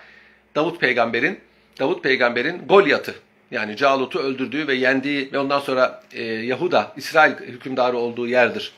[0.55, 1.39] Davut peygamberin
[1.79, 3.15] Davut peygamberin Golyat'ı
[3.51, 8.73] yani Calut'u öldürdüğü ve yendiği ve ondan sonra e, Yahuda, İsrail hükümdarı olduğu yerdir.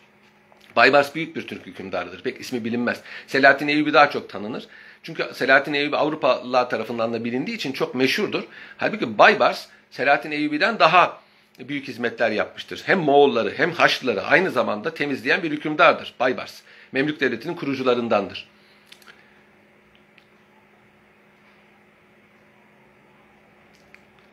[0.75, 2.23] Baybars büyük bir Türk hükümdarıdır.
[2.23, 3.01] Pek ismi bilinmez.
[3.27, 4.67] Selahattin Eyyubi daha çok tanınır.
[5.03, 8.43] Çünkü Selahattin Eyyubi Avrupalılar tarafından da bilindiği için çok meşhurdur.
[8.77, 11.22] Halbuki Baybars Selahattin Eyyubi'den daha
[11.59, 12.81] büyük hizmetler yapmıştır.
[12.85, 16.61] Hem Moğolları hem Haçlıları aynı zamanda temizleyen bir hükümdardır Baybars.
[16.91, 18.47] Memlük Devleti'nin kurucularındandır.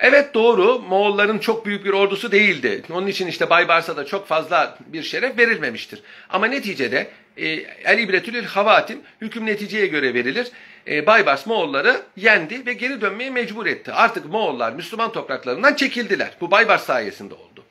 [0.01, 2.83] Evet doğru Moğolların çok büyük bir ordusu değildi.
[2.93, 6.03] Onun için işte Baybars'a da çok fazla bir şeref verilmemiştir.
[6.31, 7.47] Ama neticede e,
[7.85, 10.49] El İbretülül Havatim hüküm neticeye göre verilir.
[10.89, 13.93] E, Baybars Moğolları yendi ve geri dönmeye mecbur etti.
[13.93, 16.31] Artık Moğollar Müslüman topraklarından çekildiler.
[16.41, 17.65] Bu Baybars sayesinde oldu.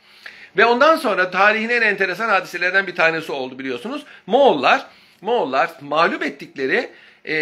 [0.58, 4.04] Ve ondan sonra tarihin en enteresan hadiselerden bir tanesi oldu biliyorsunuz.
[4.28, 4.86] Moğollar,
[5.22, 6.90] Moğollar mağlup ettikleri
[7.26, 7.36] e,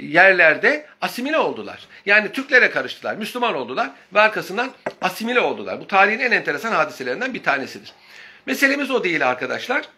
[0.00, 1.86] yerlerde asimile oldular.
[2.06, 4.72] Yani Türklere karıştılar, Müslüman oldular ve arkasından
[5.02, 5.80] asimile oldular.
[5.80, 7.92] Bu tarihin en enteresan hadiselerinden bir tanesidir.
[8.46, 9.88] Meselemiz o değil arkadaşlar.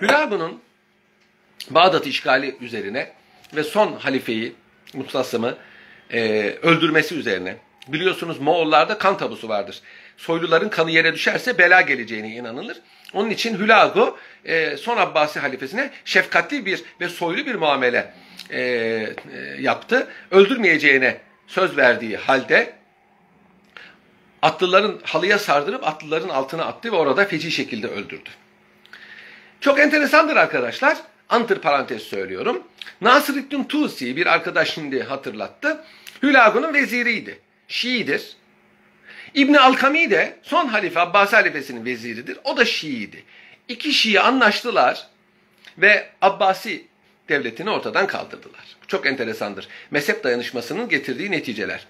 [0.00, 0.62] Hülagu'nun
[1.70, 3.12] Bağdat işgali üzerine
[3.56, 4.54] ve son halifeyi
[4.94, 5.56] Mustasım'ı
[6.10, 7.56] e, öldürmesi üzerine.
[7.88, 9.80] Biliyorsunuz Moğollarda kan tabusu vardır.
[10.16, 12.76] Soyluların kanı yere düşerse bela geleceğine inanılır.
[13.12, 18.12] Onun için Hülagu e, son Abbasi halifesine şefkatli bir ve soylu bir muamele
[18.50, 19.14] e, e,
[19.60, 20.08] yaptı.
[20.30, 22.72] Öldürmeyeceğine söz verdiği halde
[24.42, 28.30] atlıların halıya sardırıp atlıların altına attı ve orada feci şekilde öldürdü.
[29.60, 30.96] Çok enteresandır arkadaşlar.
[31.28, 32.62] Antır parantez söylüyorum.
[33.00, 35.84] Nasriddin Tusi bir arkadaş şimdi hatırlattı.
[36.22, 37.38] Hülagu'nun veziriydi.
[37.68, 38.36] Şiidir.
[39.34, 42.38] İbni Alkami de son halife Abbasi halifesinin veziridir.
[42.44, 43.24] O da Şiiydi.
[43.68, 45.06] İki Şii anlaştılar
[45.78, 46.84] ve Abbasi
[47.28, 48.64] devletini ortadan kaldırdılar.
[48.86, 49.68] Çok enteresandır.
[49.90, 51.86] Mezhep dayanışmasının getirdiği neticeler.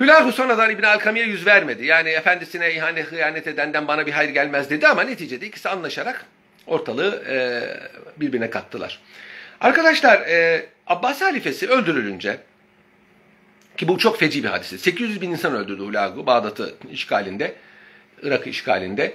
[0.00, 1.86] Hülahu sonradan İbn Alkami'ye yüz vermedi.
[1.86, 6.26] Yani efendisine ihanet, hıyanet edenden bana bir hayır gelmez dedi ama neticede ikisi anlaşarak
[6.66, 7.36] ortalığı e,
[8.20, 9.00] birbirine kattılar.
[9.60, 12.38] Arkadaşlar e, Abbasi halifesi öldürülünce
[13.76, 14.78] ki bu çok feci bir hadise.
[14.78, 17.54] 800 bin insan öldürdü Hulagu Bağdat'ı işgalinde,
[18.22, 19.14] Irak'ı işgalinde.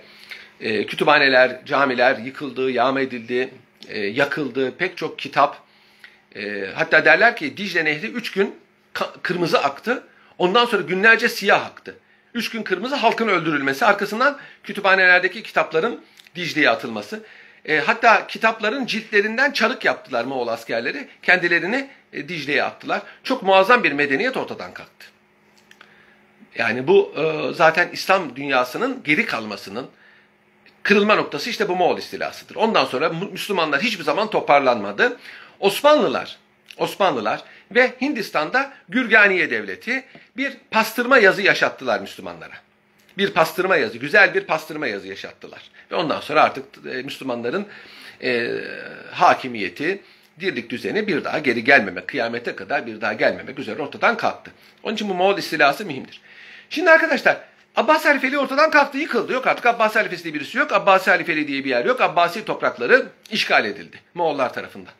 [0.61, 3.49] E, kütüphaneler, camiler yıkıldı, yağma edildi,
[3.87, 4.77] e, yakıldı.
[4.77, 5.63] Pek çok kitap.
[6.35, 8.55] E, hatta derler ki Dicle Nehri 3 gün
[9.23, 10.03] kırmızı aktı.
[10.37, 11.95] Ondan sonra günlerce siyah aktı.
[12.33, 16.01] Üç gün kırmızı halkın öldürülmesi, arkasından kütüphanelerdeki kitapların
[16.35, 17.23] Dicle'ye atılması.
[17.65, 21.07] E, hatta kitapların ciltlerinden çarık yaptılar Moğol askerleri.
[21.21, 23.01] Kendilerini e, Dicle'ye attılar.
[23.23, 25.05] Çok muazzam bir medeniyet ortadan kalktı.
[26.55, 29.87] Yani bu e, zaten İslam dünyasının geri kalmasının
[30.83, 32.55] kırılma noktası işte bu Moğol istilasıdır.
[32.55, 35.17] Ondan sonra Müslümanlar hiçbir zaman toparlanmadı.
[35.59, 36.37] Osmanlılar,
[36.77, 40.03] Osmanlılar ve Hindistan'da Gürganiye Devleti
[40.37, 42.55] bir pastırma yazı yaşattılar Müslümanlara.
[43.17, 45.61] Bir pastırma yazı, güzel bir pastırma yazı yaşattılar.
[45.91, 47.67] Ve ondan sonra artık e, Müslümanların
[48.23, 48.61] e,
[49.11, 50.01] hakimiyeti,
[50.39, 54.51] dirlik düzeni bir daha geri gelmemek, kıyamete kadar bir daha gelmemek üzere ortadan kalktı.
[54.83, 56.21] Onun için bu Moğol istilası mühimdir.
[56.69, 57.37] Şimdi arkadaşlar
[57.75, 59.33] Abbas halifeliği ortadan kalktı, yıkıldı.
[59.33, 60.71] Yok artık Abbas halifesi diye birisi yok.
[60.71, 62.01] Abbas halifeliği diye bir yer yok.
[62.01, 64.93] Abbasi toprakları işgal edildi Moğollar tarafından.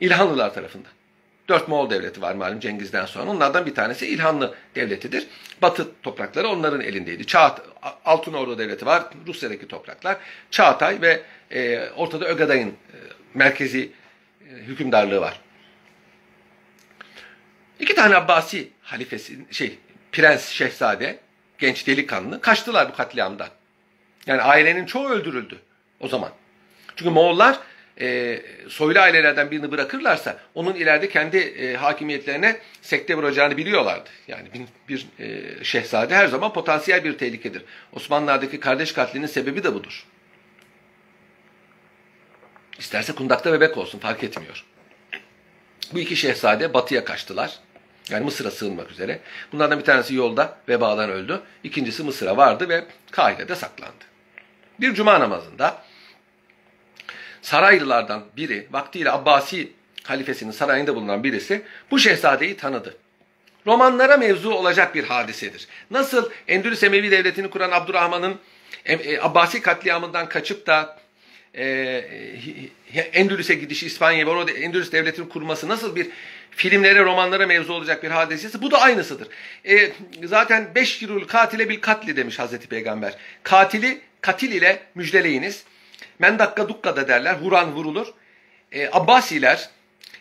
[0.00, 0.92] İlhanlılar tarafından.
[1.48, 3.30] Dört Moğol devleti var malum Cengiz'den sonra.
[3.30, 5.26] Onlardan bir tanesi İlhanlı devletidir.
[5.62, 7.26] Batı toprakları onların elindeydi.
[7.26, 7.60] Çağat,
[8.04, 9.02] Altınordu devleti var.
[9.26, 10.16] Rusya'daki topraklar.
[10.50, 12.96] Çağatay ve e, ortada Ögaday'ın e,
[13.34, 13.90] merkezi
[14.66, 15.40] hükümdarlığı var.
[17.80, 19.78] İki tane Abbasi halifesi, şey,
[20.12, 21.18] prens, şehzade,
[21.58, 23.48] genç delikanlı kaçtılar bu katliamdan.
[24.26, 25.58] Yani ailenin çoğu öldürüldü
[26.00, 26.30] o zaman.
[26.96, 27.58] Çünkü Moğollar
[28.00, 34.10] e, soylu ailelerden birini bırakırlarsa onun ileride kendi e, hakimiyetlerine sekte vuracağını biliyorlardı.
[34.28, 37.62] Yani bir, bir e, şehzade her zaman potansiyel bir tehlikedir.
[37.92, 40.04] Osmanlılar'daki kardeş katlinin sebebi de budur.
[42.78, 44.64] İsterse kundakta bebek olsun fark etmiyor.
[45.92, 47.58] Bu iki şehzade batıya kaçtılar.
[48.10, 49.20] Yani Mısır'a sığınmak üzere.
[49.52, 51.40] Bunlardan bir tanesi yolda vebadan öldü.
[51.64, 54.04] İkincisi Mısır'a vardı ve Kahire'de saklandı.
[54.80, 55.82] Bir cuma namazında
[57.42, 59.72] Saraylılardan biri, vaktiyle Abbasi
[60.04, 62.96] halifesinin sarayında bulunan birisi bu şehzadeyi tanıdı.
[63.66, 65.68] Romanlara mevzu olacak bir hadisedir.
[65.90, 68.36] Nasıl Endülüs Emevi Devleti'ni kuran Abdurrahman'ın
[68.84, 70.98] e, Abbasi katliamından kaçıp da
[71.54, 72.04] e,
[73.12, 76.06] Endülüs'e gidişi, İspanya ve orada Endülüs Devleti'ni kurması nasıl bir
[76.50, 78.62] filmlere, romanlara mevzu olacak bir hadisesi.
[78.62, 79.28] Bu da aynısıdır.
[79.64, 79.92] E,
[80.24, 83.14] zaten beş yirul katile bil katli demiş Hazreti Peygamber.
[83.42, 85.64] Katili katil ile müjdeleyiniz.
[86.18, 87.40] Mendakka dukka da derler.
[87.40, 88.06] Vuran vurulur.
[88.72, 89.70] E, Abbasiler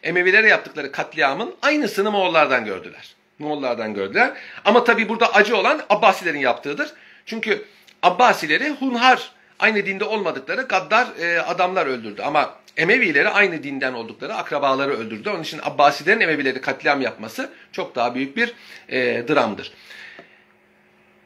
[0.03, 3.15] Emevilere yaptıkları katliamın aynısını Moğollardan gördüler.
[3.39, 4.33] Moğollardan gördüler.
[4.65, 6.93] Ama tabi burada acı olan Abbasilerin yaptığıdır.
[7.25, 7.65] Çünkü
[8.03, 12.21] Abbasileri hunhar aynı dinde olmadıkları gaddar e, adamlar öldürdü.
[12.21, 15.29] Ama Emevileri aynı dinden oldukları akrabaları öldürdü.
[15.29, 18.53] Onun için Abbasilerin Emevileri katliam yapması çok daha büyük bir
[18.89, 19.71] e, dramdır.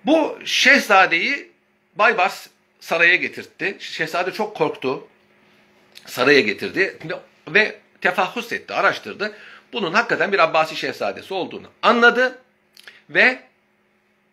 [0.06, 1.52] Bu şehzadeyi
[1.96, 2.48] Baybars
[2.80, 3.78] saraya getirtti.
[3.80, 5.08] Şehzade çok korktu.
[6.06, 6.98] Saraya getirdi
[7.48, 9.34] ve tefahhus etti, araştırdı.
[9.74, 12.40] Bunun hakikaten bir Abbasi şehzadesi olduğunu anladı
[13.10, 13.40] ve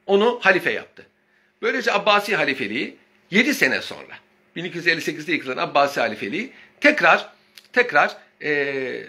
[0.06, 1.06] onu halife yaptı.
[1.62, 2.96] Böylece Abbasi halifeliği
[3.30, 4.14] 7 sene sonra
[4.56, 7.28] 1258'de yıkılan Abbasi halifeliği tekrar
[7.72, 9.02] tekrar e,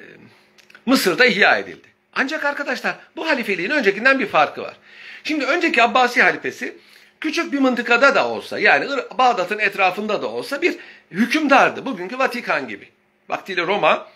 [0.85, 1.87] Mısır'da ihya edildi.
[2.13, 4.73] Ancak arkadaşlar bu halifeliğin öncekinden bir farkı var.
[5.23, 6.77] Şimdi önceki Abbasi halifesi
[7.21, 10.77] küçük bir mıntıkada da olsa yani Bağdat'ın etrafında da olsa bir
[11.11, 11.85] hükümdardı.
[11.85, 12.89] Bugünkü Vatikan gibi.
[13.29, 14.07] Vaktiyle Roma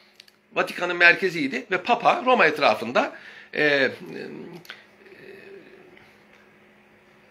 [0.54, 3.12] Vatikan'ın merkeziydi ve Papa Roma etrafında
[3.54, 3.92] e, e,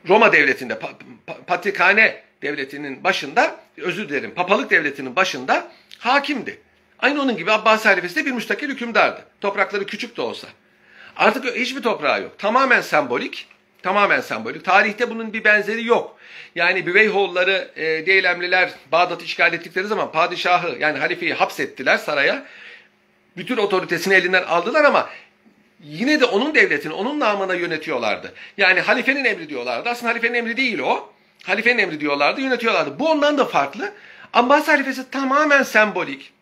[0.08, 0.88] Roma devletinde pa,
[1.26, 6.60] pa, Patrikhane devletinin başında özür dilerim papalık devletinin başında hakimdi.
[6.98, 9.24] Aynı onun gibi Abbasi halifesi de bir müstakil hükümdardı.
[9.40, 10.48] Toprakları küçük de olsa.
[11.16, 12.38] Artık hiçbir toprağı yok.
[12.38, 13.46] Tamamen sembolik.
[13.82, 14.64] Tamamen sembolik.
[14.64, 16.18] Tarihte bunun bir benzeri yok.
[16.54, 22.46] Yani Büveyhoğulları, e, Deylemliler Bağdat'ı işgal ettikleri zaman padişahı yani halifeyi hapsettiler saraya.
[23.36, 25.08] Bütün otoritesini elinden aldılar ama
[25.80, 28.32] yine de onun devletini, onun namına yönetiyorlardı.
[28.56, 29.88] Yani halifenin emri diyorlardı.
[29.88, 31.11] Aslında halifenin emri değil o.
[31.42, 32.98] Halifenin emri diyorlardı, yönetiyorlardı.
[32.98, 33.92] Bu ondan da farklı.
[34.32, 36.32] Abbas halifesi tamamen sembolik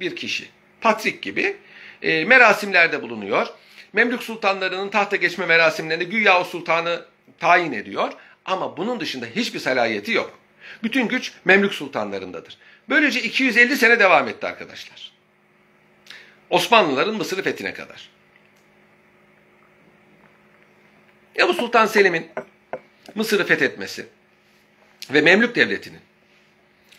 [0.00, 0.48] bir kişi.
[0.80, 1.56] Patrik gibi
[2.02, 3.46] e, merasimlerde bulunuyor.
[3.92, 7.04] Memlük sultanlarının tahta geçme merasimlerinde güya o sultanı
[7.38, 8.12] tayin ediyor.
[8.44, 10.38] Ama bunun dışında hiçbir salayeti yok.
[10.82, 12.58] Bütün güç Memlük sultanlarındadır.
[12.88, 15.12] Böylece 250 sene devam etti arkadaşlar.
[16.50, 18.10] Osmanlıların Mısır'ı fethine kadar.
[21.34, 22.30] Ya bu Sultan Selim'in
[23.14, 24.06] Mısır'ı fethetmesi
[25.12, 26.00] ve Memlük Devleti'nin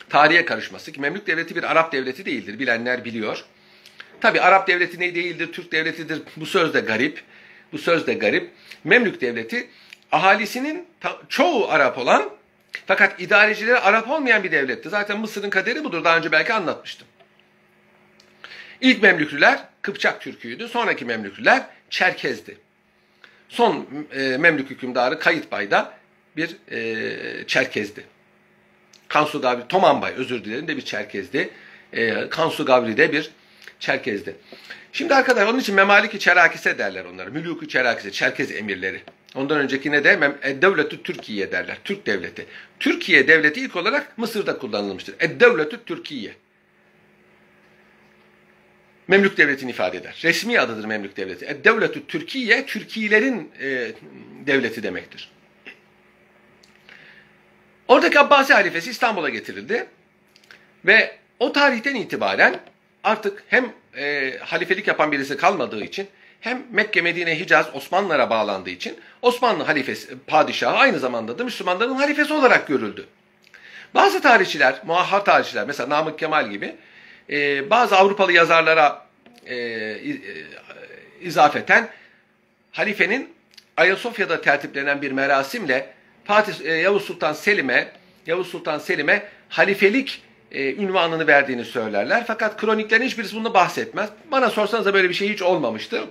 [0.09, 3.45] tarihe karışması ki Memlük Devleti bir Arap devleti değildir bilenler biliyor.
[4.21, 7.23] Tabi Arap devleti ne değildir, Türk devletidir bu söz de garip.
[7.71, 8.51] Bu söz de garip.
[8.83, 9.69] Memlük Devleti
[10.11, 10.87] ahalisinin
[11.29, 12.29] çoğu Arap olan
[12.85, 14.89] fakat idarecileri Arap olmayan bir devletti.
[14.89, 16.03] Zaten Mısır'ın kaderi budur.
[16.03, 17.07] Daha önce belki anlatmıştım.
[18.81, 20.67] İlk Memlüklüler Kıpçak Türküydü.
[20.67, 22.57] Sonraki Memlüklüler Çerkez'di.
[23.49, 25.93] Son e, Memlük hükümdarı Kayıtbay da
[26.37, 28.03] bir e, Çerkez'di.
[29.07, 31.49] Kansu Gavri, Tomanbay özür dilerim de bir Çerkez'di.
[31.93, 33.31] E, Kansu Gavri de bir
[33.79, 34.35] Çerkez'di.
[34.93, 37.29] Şimdi arkadaşlar onun için Memaliki Çerakise derler onları.
[37.29, 39.01] Mülûk-ü Çerakise, Çerkez emirleri.
[39.35, 40.21] Ondan öncekine de
[40.61, 41.77] Devletü Türkiye derler.
[41.83, 42.45] Türk devleti.
[42.79, 45.15] Türkiye devleti ilk olarak Mısır'da kullanılmıştır.
[45.19, 46.33] Devletü Türkiye.
[49.07, 50.21] Memlük devletini ifade eder.
[50.23, 51.63] Resmi adıdır Memlük devleti.
[51.63, 53.91] Devletü Türkiye, Türkiye'lerin e,
[54.45, 55.31] devleti demektir.
[57.91, 59.85] Oradaki Abbasi halifesi İstanbul'a getirildi.
[60.85, 62.59] Ve o tarihten itibaren
[63.03, 66.07] artık hem e, halifelik yapan birisi kalmadığı için
[66.41, 72.33] hem Mekke, Medine, Hicaz Osmanlılara bağlandığı için Osmanlı halifesi, padişahı aynı zamanda da Müslümanların halifesi
[72.33, 73.07] olarak görüldü.
[73.93, 76.75] Bazı tarihçiler, muahhar tarihçiler mesela Namık Kemal gibi
[77.29, 79.05] e, bazı Avrupalı yazarlara
[79.45, 80.17] e, e,
[81.21, 81.89] izafeten
[82.71, 83.33] halifenin
[83.77, 86.00] Ayasofya'da tertiplenen bir merasimle
[86.31, 87.91] Fatih e, Yavuz Sultan Selim'e
[88.27, 90.21] Yavuz Sultan Selim'e halifelik
[90.51, 92.23] e, ünvanını verdiğini söylerler.
[92.27, 94.09] Fakat kroniklerin hiçbirisi bunu bahsetmez.
[94.31, 96.03] Bana sorsanız da böyle bir şey hiç olmamıştı.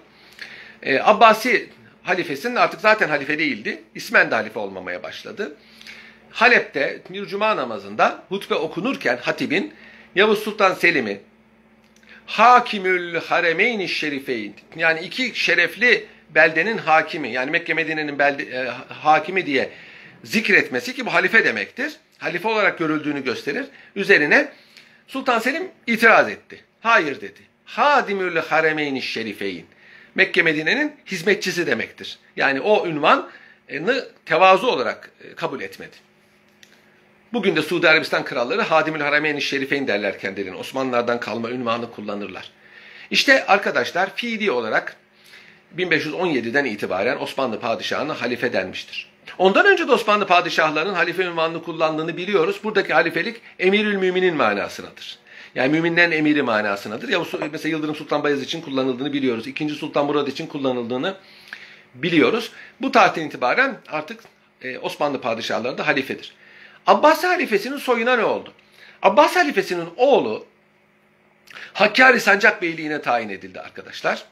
[0.83, 1.69] E, Abbasi
[2.03, 3.83] halifesinin artık zaten halife değildi.
[3.95, 5.57] İsmen de halife olmamaya başladı.
[6.31, 9.75] Halep'te bir cuma namazında hutbe okunurken hatibin
[10.15, 11.21] Yavuz Sultan Selim'i
[12.27, 19.71] Hakimül Haremeyn Şerifeyn yani iki şerefli beldenin hakimi yani Mekke Medine'nin belde, e, hakimi diye
[20.25, 21.97] zikretmesi ki bu halife demektir.
[22.19, 23.67] Halife olarak görüldüğünü gösterir.
[23.97, 24.53] Üzerine
[25.07, 26.65] Sultan Selim itiraz etti.
[26.81, 27.41] Hayır dedi.
[27.65, 29.65] Hadimül Haremeyn Şerifeyn.
[30.15, 32.19] Mekke Medine'nin hizmetçisi demektir.
[32.37, 33.29] Yani o ünvanı
[34.27, 35.97] tevazu olarak e, kabul etmedi.
[37.33, 40.57] Bugün de Suudi Arabistan kralları Hadimül Harameyn-i Şerifeyn derler kendilerine.
[40.57, 42.51] Osmanlılardan kalma ünvanı kullanırlar.
[43.11, 44.97] İşte arkadaşlar fiili olarak
[45.77, 49.10] 1517'den itibaren Osmanlı padişahına halife denmiştir.
[49.39, 52.61] Ondan önce de Osmanlı padişahlarının halife ünvanını kullandığını biliyoruz.
[52.65, 55.19] Buradaki halifelik emirül müminin manasınadır.
[55.55, 57.09] Yani müminlerin emiri manasınadır.
[57.09, 57.21] Ya
[57.53, 59.47] mesela Yıldırım Sultan Bayezid için kullanıldığını biliyoruz.
[59.47, 61.17] İkinci Sultan Murad için kullanıldığını
[61.95, 62.53] biliyoruz.
[62.81, 64.21] Bu tarihten itibaren artık
[64.63, 66.35] e, Osmanlı padişahları da halifedir.
[66.87, 68.53] Abbasi halifesinin soyuna ne oldu?
[69.03, 70.47] Abbasi halifesinin oğlu
[71.73, 74.25] Hakkari Sancak Beyliğine tayin edildi arkadaşlar.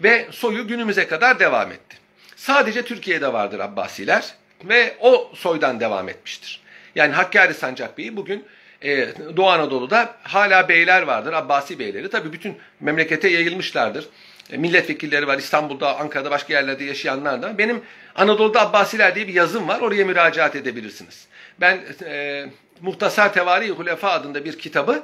[0.00, 1.96] Ve soyu günümüze kadar devam etti.
[2.36, 4.34] Sadece Türkiye'de vardır Abbasiler
[4.64, 6.60] ve o soydan devam etmiştir.
[6.94, 8.44] Yani Hakkari Sancak Bey'i bugün
[8.82, 12.10] e, Doğu Anadolu'da hala beyler vardır, Abbasi beyleri.
[12.10, 14.08] Tabii bütün memlekete yayılmışlardır.
[14.52, 17.58] E, milletvekilleri var İstanbul'da, Ankara'da, başka yerlerde yaşayanlar da.
[17.58, 17.82] Benim
[18.14, 21.26] Anadolu'da Abbasiler diye bir yazım var, oraya müracaat edebilirsiniz.
[21.60, 22.46] Ben e,
[22.80, 25.02] Muhtasar Tevari Hulefa adında bir kitabı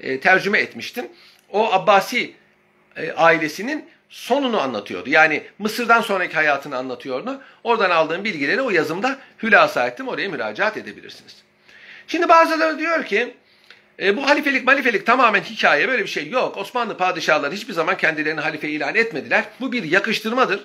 [0.00, 1.08] e, tercüme etmiştim.
[1.52, 2.34] O Abbasi
[2.96, 5.10] e, ailesinin sonunu anlatıyordu.
[5.10, 7.40] Yani Mısır'dan sonraki hayatını anlatıyordu.
[7.64, 10.08] Oradan aldığım bilgileri o yazımda hülasa ettim.
[10.08, 11.36] Oraya müracaat edebilirsiniz.
[12.06, 13.34] Şimdi bazıları diyor ki
[14.02, 16.56] e, bu halifelik malifelik tamamen hikaye böyle bir şey yok.
[16.56, 19.44] Osmanlı padişahları hiçbir zaman kendilerini halife ilan etmediler.
[19.60, 20.60] Bu bir yakıştırmadır.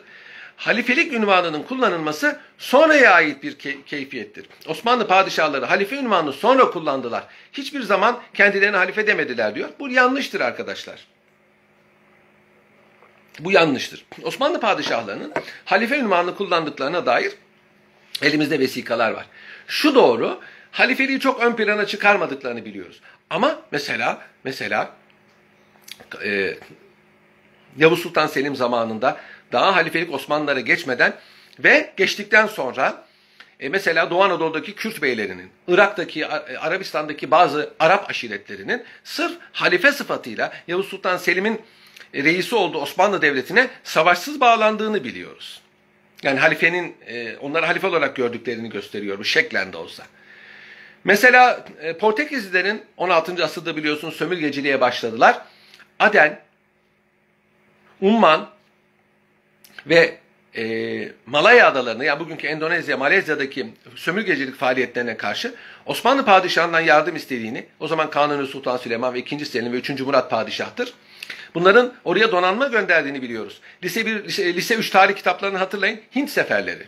[0.57, 4.45] halifelik ünvanının kullanılması sonraya ait bir key- keyfiyettir.
[4.67, 7.23] Osmanlı padişahları halife ünvanını sonra kullandılar.
[7.53, 9.69] Hiçbir zaman kendilerine halife demediler diyor.
[9.79, 10.99] Bu yanlıştır arkadaşlar.
[13.39, 14.05] Bu yanlıştır.
[14.23, 15.34] Osmanlı padişahlarının
[15.65, 17.34] halife ünvanını kullandıklarına dair
[18.21, 19.25] elimizde vesikalar var.
[19.67, 23.01] Şu doğru, halifeliği çok ön plana çıkarmadıklarını biliyoruz.
[23.29, 24.91] Ama mesela mesela
[26.23, 26.57] e,
[27.77, 29.17] Yavuz Sultan Selim zamanında
[29.51, 31.13] daha halifelik Osmanlılara geçmeden
[31.59, 33.03] ve geçtikten sonra
[33.59, 40.53] e, mesela Doğu Anadolu'daki Kürt beylerinin, Irak'taki, e, Arabistan'daki bazı Arap aşiretlerinin sırf halife sıfatıyla
[40.67, 41.61] Yavuz Sultan Selim'in
[42.16, 45.62] reisi olduğu Osmanlı Devleti'ne savaşsız bağlandığını biliyoruz.
[46.24, 50.04] Yani halifenin e, onları halife olarak gördüklerini gösteriyor bu şeklen de olsa.
[51.04, 53.43] Mesela e, Portekizlilerin 16.
[53.43, 55.41] asırda biliyorsunuz sömürgeciliğe başladılar.
[55.99, 56.39] Aden,
[58.01, 58.49] Umman
[59.88, 60.18] ve
[60.56, 67.88] e, Malaya adalarını yani bugünkü Endonezya, Malezya'daki sömürgecilik faaliyetlerine karşı Osmanlı padişahından yardım istediğini, o
[67.88, 69.45] zaman Kanuni Sultan Süleyman ve 2.
[69.45, 69.89] Selim ve 3.
[69.89, 70.93] Murat padişahtır.
[71.56, 73.62] Bunların oraya donanma gönderdiğini biliyoruz.
[73.84, 76.01] Lise 1, lise, lise 3 tarih kitaplarını hatırlayın.
[76.16, 76.88] Hint seferleri.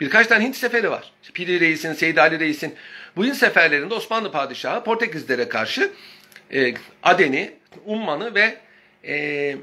[0.00, 1.12] Birkaç tane Hint seferi var.
[1.34, 2.74] Piri Reis'in, Seyyid Ali Reis'in.
[3.16, 5.90] Bu Hint seferlerinde Osmanlı padişahı Portekizlere karşı
[6.52, 7.52] e, Aden'i,
[7.84, 8.56] Umman'ı ve
[9.06, 9.56] e,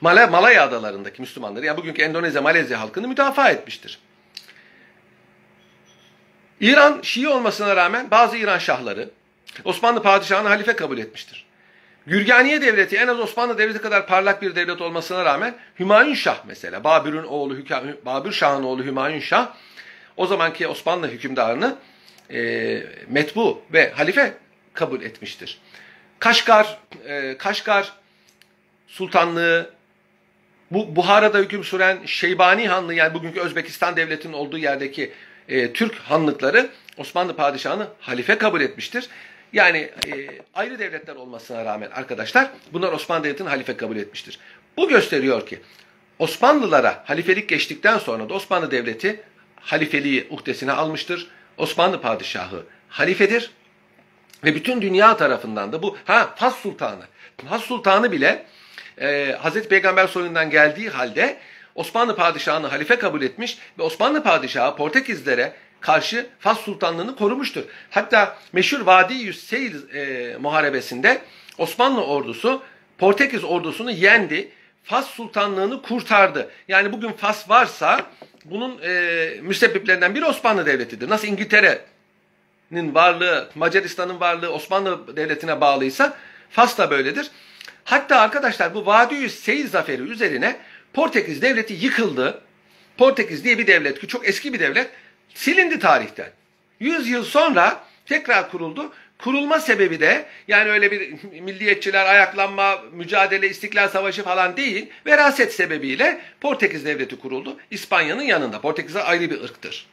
[0.00, 3.98] Malay Malaya adalarındaki Müslümanları yani bugünkü Endonezya, Malezya halkını müdafaa etmiştir.
[6.60, 9.10] İran Şii olmasına rağmen bazı İran şahları
[9.64, 11.46] Osmanlı padişahını halife kabul etmiştir.
[12.06, 16.84] Gürganiye devleti en az Osmanlı devleti kadar parlak bir devlet olmasına rağmen Hümayun Şah mesela
[16.84, 17.56] Babür'ün oğlu
[18.04, 19.54] Babür Şah'ın oğlu Hümayun Şah
[20.16, 21.76] o zamanki Osmanlı hükümdarını
[22.30, 24.34] e, metbu ve halife
[24.74, 25.58] kabul etmiştir.
[26.18, 27.92] Kaşgar, e, Kaşgar
[28.86, 29.70] Sultanlığı,
[30.70, 35.12] bu Buhara'da hüküm süren Şeybani Hanlığı yani bugünkü Özbekistan devletinin olduğu yerdeki
[35.48, 39.08] e, Türk hanlıkları Osmanlı padişahını halife kabul etmiştir.
[39.52, 44.38] Yani e, ayrı devletler olmasına rağmen arkadaşlar bunlar Osmanlı Devleti'nin halife kabul etmiştir.
[44.76, 45.60] Bu gösteriyor ki
[46.18, 49.20] Osmanlılara halifelik geçtikten sonra da Osmanlı Devleti
[49.60, 51.26] halifeliği uhdesine almıştır.
[51.58, 53.50] Osmanlı padişahı halifedir
[54.44, 57.04] ve bütün dünya tarafından da bu ha Fas Sultanı.
[57.48, 58.46] Fas Sultanı bile
[59.00, 61.38] e, Hazreti Peygamber soyundan geldiği halde
[61.74, 67.62] Osmanlı padişahını halife kabul etmiş ve Osmanlı padişahı Portekizlere karşı Fas Sultanlığını korumuştur.
[67.90, 71.22] Hatta meşhur Vadi Yüsseyl e, muharebesinde
[71.58, 72.62] Osmanlı ordusu
[72.98, 74.48] Portekiz ordusunu yendi.
[74.84, 76.50] Fas Sultanlığını kurtardı.
[76.68, 78.06] Yani bugün Fas varsa
[78.44, 81.08] bunun e, müsebbiplerinden biri Osmanlı Devleti'dir.
[81.08, 86.16] Nasıl İngiltere'nin varlığı, Macaristan'ın varlığı Osmanlı Devleti'ne bağlıysa
[86.50, 87.30] Fas da böyledir.
[87.84, 90.56] Hatta arkadaşlar bu Vadi Seyir zaferi üzerine
[90.92, 92.40] Portekiz devleti yıkıldı.
[92.98, 94.90] Portekiz diye bir devlet ki çok eski bir devlet
[95.34, 96.30] silindi tarihten.
[96.80, 98.92] 100 yıl sonra tekrar kuruldu.
[99.18, 104.90] Kurulma sebebi de yani öyle bir milliyetçiler ayaklanma, mücadele, istiklal savaşı falan değil.
[105.06, 107.56] Veraset sebebiyle Portekiz devleti kuruldu.
[107.70, 108.60] İspanya'nın yanında.
[108.60, 109.86] Portekiz'e ayrı bir ırktır.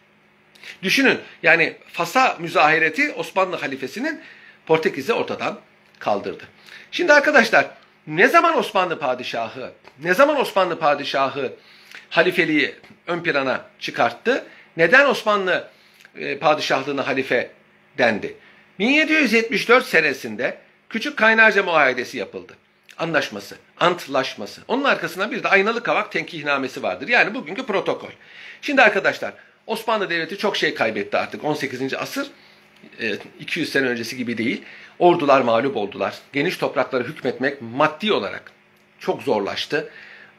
[0.84, 4.22] Düşünün yani Fas'a müzahireti Osmanlı halifesinin
[4.66, 5.60] Portekiz'i ortadan
[6.00, 6.44] kaldırdı.
[6.92, 7.66] Şimdi arkadaşlar
[8.08, 9.72] ne zaman Osmanlı padişahı,
[10.04, 11.54] ne zaman Osmanlı padişahı
[12.10, 12.76] halifeliği
[13.08, 14.46] ön plana çıkarttı?
[14.78, 15.70] Neden Osmanlı
[16.16, 17.52] e, padişahlığına halife
[17.98, 18.36] dendi?
[18.80, 20.58] 1774 senesinde
[20.90, 22.54] Küçük Kaynarca Muahedesi yapıldı.
[22.98, 24.62] Anlaşması, antlaşması.
[24.68, 27.08] Onun arkasından bir de Aynalı Kavak Tenkihnamesi vardır.
[27.08, 28.10] Yani bugünkü protokol.
[28.62, 29.34] Şimdi arkadaşlar
[29.68, 31.94] Osmanlı Devleti çok şey kaybetti artık 18.
[31.94, 32.28] asır.
[33.40, 34.62] 200 sene öncesi gibi değil.
[35.00, 36.16] Ordular mağlup oldular.
[36.34, 38.52] Geniş topraklara hükmetmek maddi olarak
[39.00, 39.90] çok zorlaştı.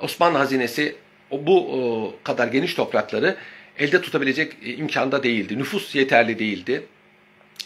[0.00, 0.96] Osmanlı hazinesi
[1.30, 3.36] bu kadar geniş toprakları
[3.80, 5.58] elde tutabilecek e, imkanda değildi.
[5.58, 6.82] Nüfus yeterli değildi.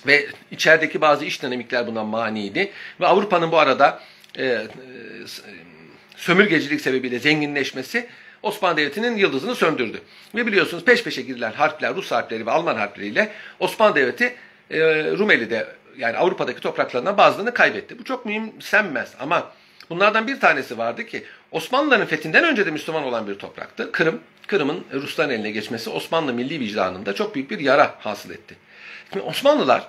[0.06, 2.70] Ve içerideki bazı iş dinamikler buna maniydi.
[3.00, 4.00] Ve Avrupa'nın bu arada
[4.38, 4.66] e, e,
[6.16, 8.06] sömürgecilik sebebiyle zenginleşmesi
[8.42, 10.00] Osmanlı Devleti'nin yıldızını söndürdü.
[10.34, 14.34] Ve biliyorsunuz peş peşe girilen harpler, Rus harpleri ve Alman harpleriyle Osmanlı Devleti
[14.70, 15.66] e, Rumeli'de
[15.98, 17.98] yani Avrupa'daki topraklarından bazılarını kaybetti.
[17.98, 19.52] Bu çok mühimsenmez ama
[19.90, 21.24] bunlardan bir tanesi vardı ki
[21.54, 23.92] Osmanlıların fethinden önce de Müslüman olan bir topraktı.
[23.92, 24.20] Kırım.
[24.46, 28.56] Kırım'ın Rusların eline geçmesi Osmanlı milli vicdanında çok büyük bir yara hasıl etti.
[29.12, 29.88] Şimdi Osmanlılar,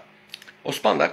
[0.63, 1.11] Osmanlılar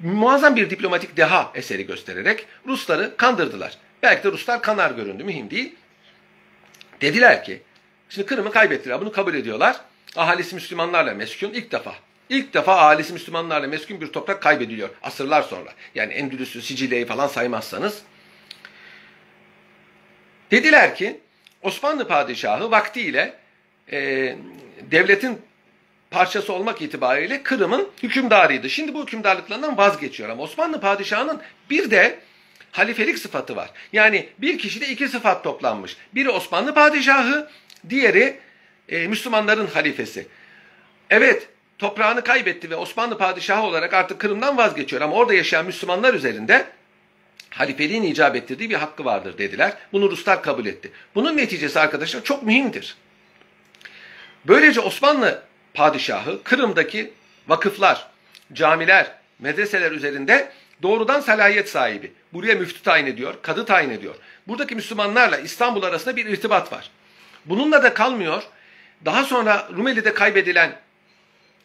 [0.00, 3.78] muazzam bir diplomatik deha eseri göstererek Rusları kandırdılar.
[4.02, 5.74] Belki de Ruslar kanar göründü, mühim değil.
[7.00, 7.62] Dediler ki,
[8.08, 9.76] şimdi Kırım'ı kaybettiler, bunu kabul ediyorlar.
[10.16, 11.94] Ahalisi Müslümanlarla meskun ilk defa.
[12.28, 15.70] İlk defa ahalisi Müslümanlarla meskun bir toprak kaybediliyor asırlar sonra.
[15.94, 18.02] Yani Endülüs'ü, Sicilya'yı falan saymazsanız.
[20.52, 21.20] Dediler ki,
[21.62, 23.34] Osmanlı padişahı vaktiyle
[23.92, 23.98] e,
[24.90, 25.38] devletin
[26.10, 28.70] parçası olmak itibariyle Kırım'ın hükümdarıydı.
[28.70, 31.40] Şimdi bu hükümdarlıklarından vazgeçiyor ama Osmanlı padişahının
[31.70, 32.18] bir de
[32.72, 33.70] halifelik sıfatı var.
[33.92, 35.96] Yani bir kişide iki sıfat toplanmış.
[36.14, 37.50] Biri Osmanlı padişahı,
[37.88, 38.38] diğeri
[38.88, 40.26] e, Müslümanların halifesi.
[41.10, 41.48] Evet,
[41.78, 46.66] toprağını kaybetti ve Osmanlı padişahı olarak artık Kırım'dan vazgeçiyor ama orada yaşayan Müslümanlar üzerinde
[47.54, 49.72] halifeliğin icap ettirdiği bir hakkı vardır dediler.
[49.92, 50.92] Bunu Ruslar kabul etti.
[51.14, 52.96] Bunun neticesi arkadaşlar çok mühimdir.
[54.44, 55.42] Böylece Osmanlı
[55.74, 57.12] padişahı Kırım'daki
[57.48, 58.06] vakıflar,
[58.52, 62.12] camiler, medreseler üzerinde doğrudan salahiyet sahibi.
[62.32, 64.14] Buraya müftü tayin ediyor, kadı tayin ediyor.
[64.48, 66.90] Buradaki Müslümanlarla İstanbul arasında bir irtibat var.
[67.46, 68.42] Bununla da kalmıyor.
[69.04, 70.78] Daha sonra Rumeli'de kaybedilen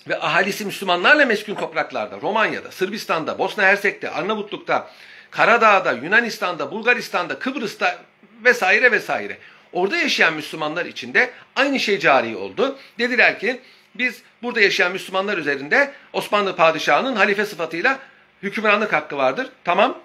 [0.07, 4.91] ve ahalisi Müslümanlarla meskun topraklarda, Romanya'da, Sırbistan'da, Bosna Hersek'te, Arnavutluk'ta,
[5.31, 7.99] Karadağ'da, Yunanistan'da, Bulgaristan'da, Kıbrıs'ta
[8.43, 9.37] vesaire vesaire.
[9.73, 12.77] Orada yaşayan Müslümanlar için de aynı şey cari oldu.
[12.99, 13.59] Dediler ki
[13.95, 17.99] biz burada yaşayan Müslümanlar üzerinde Osmanlı padişahının halife sıfatıyla
[18.43, 19.49] hükümranlık hakkı vardır.
[19.63, 19.99] Tamam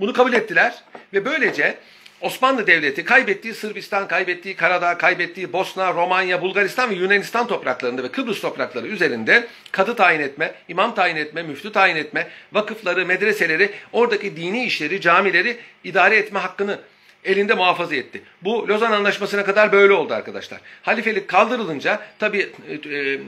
[0.00, 0.74] bunu kabul ettiler
[1.12, 1.78] ve böylece
[2.20, 8.40] Osmanlı Devleti kaybettiği Sırbistan, kaybettiği Karadağ, kaybettiği Bosna, Romanya, Bulgaristan ve Yunanistan topraklarında ve Kıbrıs
[8.40, 14.64] toprakları üzerinde kadı tayin etme, imam tayin etme, müftü tayin etme, vakıfları, medreseleri, oradaki dini
[14.64, 16.78] işleri, camileri idare etme hakkını
[17.24, 18.22] elinde muhafaza etti.
[18.42, 20.60] Bu Lozan Anlaşması'na kadar böyle oldu arkadaşlar.
[20.82, 23.18] Halifelik kaldırılınca tabii e, e,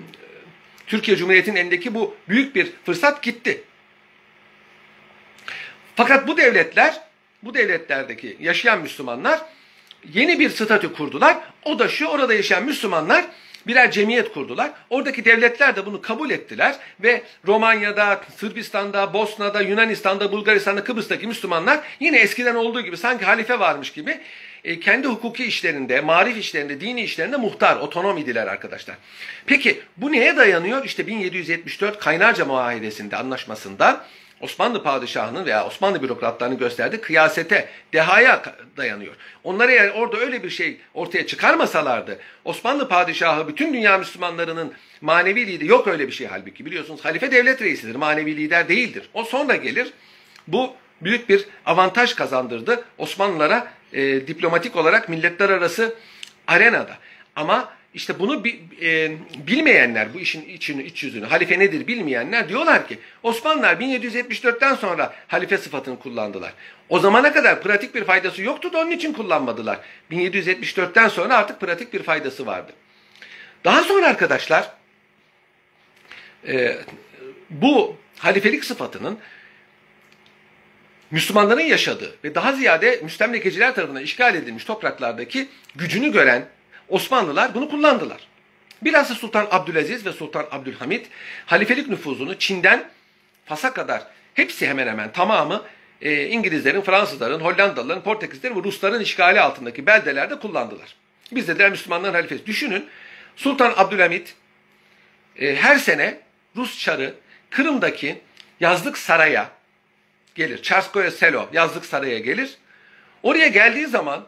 [0.86, 3.62] Türkiye Cumhuriyeti'nin elindeki bu büyük bir fırsat gitti.
[5.96, 7.09] Fakat bu devletler,
[7.42, 9.40] bu devletlerdeki yaşayan Müslümanlar
[10.14, 11.38] yeni bir statü kurdular.
[11.64, 13.24] O da şu, orada yaşayan Müslümanlar
[13.66, 14.70] birer cemiyet kurdular.
[14.90, 22.18] Oradaki devletler de bunu kabul ettiler ve Romanya'da, Sırbistan'da, Bosna'da, Yunanistan'da, Bulgaristan'da, Kıbrıs'taki Müslümanlar yine
[22.18, 24.20] eskiden olduğu gibi sanki halife varmış gibi
[24.64, 28.96] e, kendi hukuki işlerinde, marif işlerinde, dini işlerinde muhtar, otonom idiler arkadaşlar.
[29.46, 30.84] Peki bu neye dayanıyor?
[30.84, 34.04] İşte 1774 Kaynarca Muahidesi'nde, anlaşmasında
[34.40, 38.42] Osmanlı padişahının veya Osmanlı bürokratlarının gösterdiği kıyasete, dehaya
[38.76, 39.14] dayanıyor.
[39.44, 45.68] Onlar eğer orada öyle bir şey ortaya çıkarmasalardı, Osmanlı padişahı bütün dünya Müslümanlarının manevi lideri,
[45.68, 49.08] yok öyle bir şey halbuki biliyorsunuz halife devlet reisidir, manevi lider değildir.
[49.14, 49.92] O sonra gelir,
[50.48, 55.94] bu büyük bir avantaj kazandırdı Osmanlılara e, diplomatik olarak milletler arası
[56.46, 56.96] arenada.
[57.36, 58.42] Ama işte bunu
[58.82, 59.16] e,
[59.46, 65.58] bilmeyenler, bu işin içini, iç yüzünü, halife nedir bilmeyenler diyorlar ki Osmanlılar 1774'ten sonra halife
[65.58, 66.52] sıfatını kullandılar.
[66.88, 69.78] O zamana kadar pratik bir faydası yoktu da onun için kullanmadılar.
[70.10, 72.72] 1774'ten sonra artık pratik bir faydası vardı.
[73.64, 74.70] Daha sonra arkadaşlar
[76.46, 76.78] e,
[77.50, 79.18] bu halifelik sıfatının
[81.10, 86.48] Müslümanların yaşadığı ve daha ziyade müstemlekeciler tarafından işgal edilmiş topraklardaki gücünü gören
[86.90, 88.20] Osmanlılar bunu kullandılar.
[88.82, 91.06] Bilhassa Sultan Abdülaziz ve Sultan Abdülhamit
[91.46, 92.90] halifelik nüfuzunu Çin'den
[93.44, 94.02] Fas'a kadar
[94.34, 95.62] hepsi hemen hemen tamamı
[96.02, 100.96] e, İngilizlerin, Fransızların, Hollandalıların, Portekizlerin ve Rusların işgali altındaki beldelerde kullandılar.
[101.32, 102.46] Biz dediler Müslümanların halifesi.
[102.46, 102.86] Düşünün
[103.36, 104.34] Sultan Abdülhamit
[105.36, 106.20] e, her sene
[106.56, 107.14] Rus çarı
[107.50, 108.20] Kırım'daki
[108.60, 109.50] yazlık saraya
[110.34, 110.62] gelir.
[110.62, 112.56] Çarskoye Selo yazlık saraya gelir.
[113.22, 114.26] Oraya geldiği zaman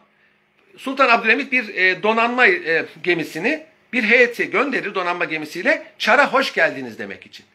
[0.77, 6.99] Sultan Abdülhamit bir e, donanma e, gemisini bir heyeti gönderir donanma gemisiyle Çar'a hoş geldiniz
[6.99, 7.45] demek için.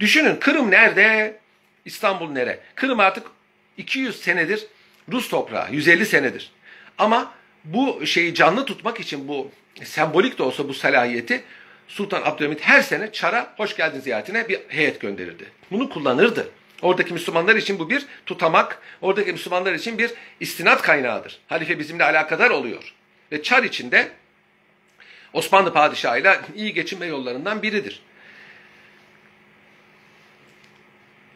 [0.00, 1.36] Düşünün Kırım nerede?
[1.84, 2.58] İstanbul nere?
[2.74, 3.26] Kırım artık
[3.76, 4.66] 200 senedir
[5.12, 6.50] Rus toprağı, 150 senedir.
[6.98, 7.32] Ama
[7.64, 9.50] bu şeyi canlı tutmak için bu
[9.84, 11.44] sembolik de olsa bu salahiyeti
[11.88, 15.44] Sultan Abdülhamit her sene Çar'a hoş geldin ziyaretine bir heyet gönderirdi.
[15.70, 16.50] Bunu kullanırdı.
[16.82, 20.10] Oradaki Müslümanlar için bu bir tutamak, oradaki Müslümanlar için bir
[20.40, 21.38] istinat kaynağıdır.
[21.48, 22.94] Halife bizimle alakadar oluyor.
[23.32, 24.08] Ve Çar içinde
[25.32, 28.02] Osmanlı padişahıyla iyi geçinme yollarından biridir.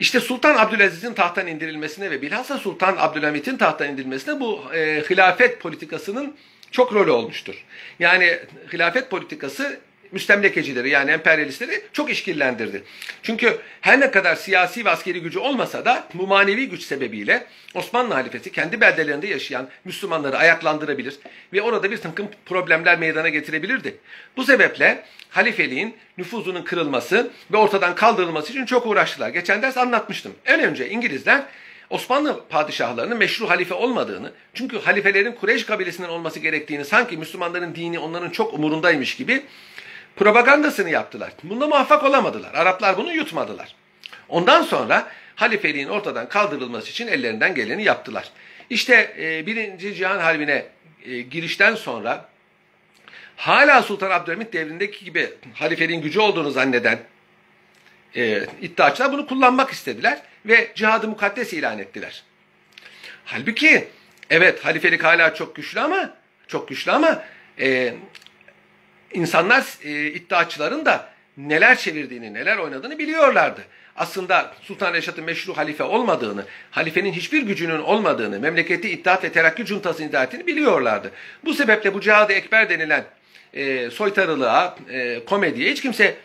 [0.00, 6.36] İşte Sultan Abdülaziz'in tahttan indirilmesine ve bilhassa Sultan Abdülhamit'in tahttan indirilmesine bu e, hilafet politikasının
[6.70, 7.64] çok rolü olmuştur.
[7.98, 8.38] Yani
[8.72, 9.80] hilafet politikası
[10.12, 12.82] müstemlekecileri yani emperyalistleri çok işkillendirdi.
[13.22, 18.14] Çünkü her ne kadar siyasi ve askeri gücü olmasa da bu manevi güç sebebiyle Osmanlı
[18.14, 21.18] halifesi kendi beldelerinde yaşayan Müslümanları ayaklandırabilir
[21.52, 23.96] ve orada bir takım problemler meydana getirebilirdi.
[24.36, 29.28] Bu sebeple halifeliğin nüfuzunun kırılması ve ortadan kaldırılması için çok uğraştılar.
[29.28, 30.32] Geçen ders anlatmıştım.
[30.46, 31.42] En önce İngilizler
[31.90, 38.30] Osmanlı padişahlarının meşru halife olmadığını, çünkü halifelerin Kureyş kabilesinden olması gerektiğini, sanki Müslümanların dini onların
[38.30, 39.42] çok umurundaymış gibi
[40.16, 41.32] propagandasını yaptılar.
[41.42, 42.54] Bunda muvaffak olamadılar.
[42.54, 43.74] Araplar bunu yutmadılar.
[44.28, 48.30] Ondan sonra halifeliğin ortadan kaldırılması için ellerinden geleni yaptılar.
[48.70, 50.64] İşte e, Birinci Cihan Harbi'ne
[51.04, 52.28] e, girişten sonra
[53.36, 56.98] hala Sultan Abdülhamit devrindeki gibi halifeliğin gücü olduğunu zanneden
[58.16, 62.22] e, iddiaçılar bunu kullanmak istediler ve cihadı mukaddes ilan ettiler.
[63.24, 63.88] Halbuki
[64.30, 66.14] evet halifelik hala çok güçlü ama
[66.48, 67.22] çok güçlü ama
[67.60, 67.94] e,
[69.12, 73.60] insanlar e, iddiaçıların da neler çevirdiğini, neler oynadığını biliyorlardı.
[73.96, 80.08] Aslında Sultan Reşat'ın meşru halife olmadığını, halifenin hiçbir gücünün olmadığını, memleketi İttihat ve Terakki Cuntası'nın
[80.08, 81.10] iddiatını biliyorlardı.
[81.44, 83.04] Bu sebeple bu Cihad-ı Ekber denilen
[83.54, 86.16] e, soytarılığa, e, komediye hiç kimse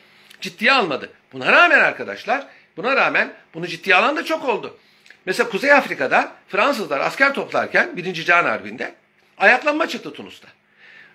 [0.41, 1.09] ciddiye almadı.
[1.33, 4.77] Buna rağmen arkadaşlar, buna rağmen bunu ciddiye alan da çok oldu.
[5.25, 8.13] Mesela Kuzey Afrika'da Fransızlar asker toplarken 1.
[8.13, 8.93] Cihan Harbi'nde
[9.38, 10.47] ayaklanma çıktı Tunus'ta.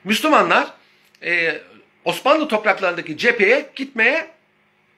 [0.05, 0.67] Müslümanlar
[1.25, 1.61] e,
[2.05, 4.27] Osmanlı topraklarındaki cepheye gitmeye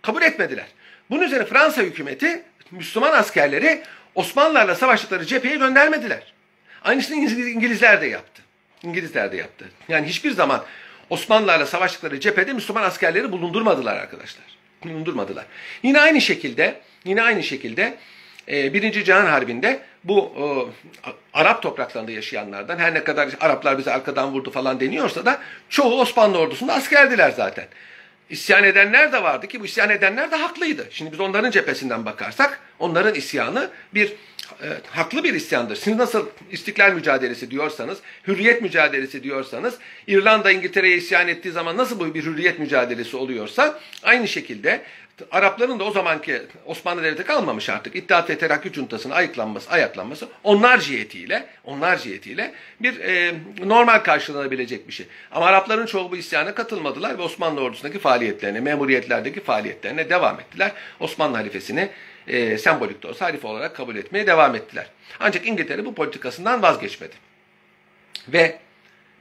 [0.02, 0.66] kabul etmediler.
[1.10, 3.82] Bunun üzerine Fransa hükümeti Müslüman askerleri
[4.14, 6.32] Osmanlılarla savaştıkları cepheye göndermediler.
[6.84, 8.42] Aynısını İngilizler de yaptı.
[8.82, 9.64] İngilizler de yaptı.
[9.88, 10.64] Yani hiçbir zaman
[11.10, 14.44] Osmanlılarla savaştıkları cephede Müslüman askerleri bulundurmadılar arkadaşlar.
[14.84, 15.44] Bulundurmadılar.
[15.82, 17.98] Yine aynı şekilde, yine aynı şekilde
[18.48, 20.44] Birinci Cihan Harbi'nde bu e,
[21.32, 26.38] Arap topraklarında yaşayanlardan her ne kadar Araplar bizi arkadan vurdu falan deniyorsa da çoğu Osmanlı
[26.38, 27.66] ordusunda askerdiler zaten.
[28.30, 30.86] İsyan edenler de vardı ki bu isyan edenler de haklıydı.
[30.90, 34.12] Şimdi biz onların cephesinden bakarsak onların isyanı bir
[34.62, 35.76] e, haklı bir isyandır.
[35.76, 39.74] Siz nasıl istiklal mücadelesi diyorsanız, hürriyet mücadelesi diyorsanız,
[40.06, 44.82] İrlanda İngiltere'ye isyan ettiği zaman nasıl bu bir hürriyet mücadelesi oluyorsa, aynı şekilde
[45.30, 47.96] Arapların da o zamanki Osmanlı Devleti kalmamış artık.
[47.96, 54.92] İttihat ve Terakki Cuntası'nın ayıklanması, ayaklanması onlar cihetiyle, onlar cihetiyle bir e, normal karşılanabilecek bir
[54.92, 55.06] şey.
[55.32, 60.72] Ama Arapların çoğu bu isyana katılmadılar ve Osmanlı ordusundaki faaliyetlerine, memuriyetlerdeki faaliyetlerine devam ettiler.
[61.00, 61.88] Osmanlı halifesini
[62.26, 64.86] e, sembolik de olsa halife olarak kabul etmeye devam ettiler.
[65.20, 67.14] Ancak İngiltere bu politikasından vazgeçmedi.
[68.28, 68.58] Ve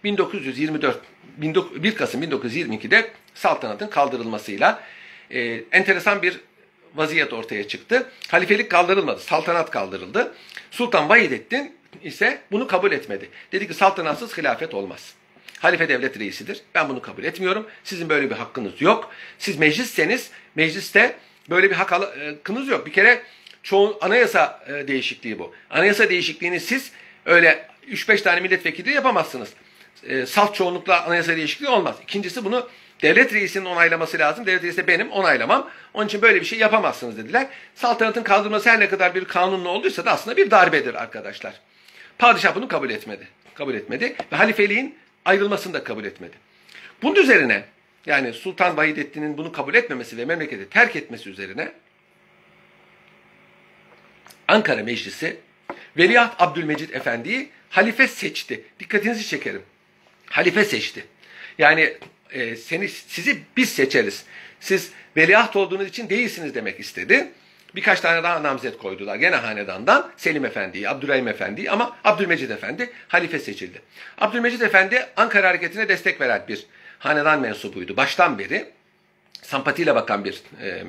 [0.03, 0.99] 1924
[1.37, 4.83] 1 Kasım 1922'de saltanatın kaldırılmasıyla
[5.33, 6.39] e, enteresan bir
[6.95, 8.09] vaziyet ortaya çıktı.
[8.27, 10.33] Halifelik kaldırılmadı, saltanat kaldırıldı.
[10.71, 13.29] Sultan Vahidettin ise bunu kabul etmedi.
[13.51, 15.13] Dedi ki saltanatsız hilafet olmaz.
[15.59, 16.61] Halife devlet reisidir.
[16.75, 17.67] Ben bunu kabul etmiyorum.
[17.83, 19.11] Sizin böyle bir hakkınız yok.
[19.37, 21.15] Siz meclisseniz mecliste
[21.49, 22.85] böyle bir hakkınız yok.
[22.85, 23.21] Bir kere
[23.63, 25.53] çoğu anayasa e, değişikliği bu.
[25.69, 26.91] Anayasa değişikliğini siz
[27.25, 29.49] öyle 3-5 tane milletvekili yapamazsınız.
[30.03, 31.95] E, salt çoğunlukla anayasa değişikliği olmaz.
[32.03, 32.69] İkincisi bunu
[33.01, 34.45] devlet reisinin onaylaması lazım.
[34.45, 35.69] Devlet reisi de benim onaylamam.
[35.93, 37.47] Onun için böyle bir şey yapamazsınız dediler.
[37.75, 41.53] Saltanatın kaldırması her ne kadar bir kanunlu olduysa da aslında bir darbedir arkadaşlar.
[42.17, 43.27] Padişah bunu kabul etmedi.
[43.53, 44.95] Kabul etmedi ve halifeliğin
[45.25, 46.37] ayrılmasını da kabul etmedi.
[47.01, 47.63] Bunun üzerine
[48.05, 51.71] yani Sultan Vahidettin'in bunu kabul etmemesi ve memleketi terk etmesi üzerine
[54.47, 55.37] Ankara Meclisi
[55.97, 58.63] Veliaht Abdülmecit Efendi'yi halife seçti.
[58.79, 59.61] Dikkatinizi çekerim.
[60.25, 61.05] Halife seçti.
[61.57, 61.97] Yani
[62.31, 64.25] e, seni sizi biz seçeriz.
[64.59, 67.31] Siz veliaht olduğunuz için değilsiniz demek istedi.
[67.75, 69.15] Birkaç tane daha namzet koydular.
[69.15, 73.81] Gene hanedandan Selim Efendi'yi, Abdurrahim Efendi'yi ama Abdülmecid Efendi halife seçildi.
[74.17, 76.65] Abdülmecid Efendi Ankara hareketine destek veren bir
[76.99, 77.97] hanedan mensubuydu.
[77.97, 78.65] Baştan beri
[79.41, 80.83] sempatiyle bakan bir e, e,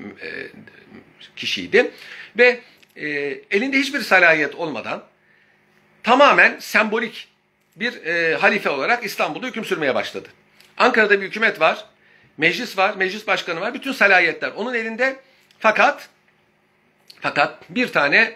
[1.37, 1.91] kişiydi.
[2.39, 2.61] Ve
[2.97, 3.09] e,
[3.51, 5.05] elinde hiçbir salahiyet olmadan
[6.03, 7.29] tamamen sembolik
[7.77, 10.29] bir e, halife olarak İstanbul'da hüküm sürmeye başladı.
[10.79, 11.85] Ankara'da bir hükümet var,
[12.39, 15.17] meclis var, meclis başkanı var, bütün salahiyetler onun elinde.
[15.59, 16.09] Fakat
[17.21, 18.33] fakat bir tane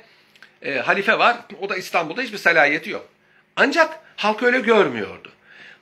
[0.62, 3.08] e, halife var, o da İstanbul'da hiçbir salahiyeti yok.
[3.56, 5.32] Ancak halk öyle görmüyordu.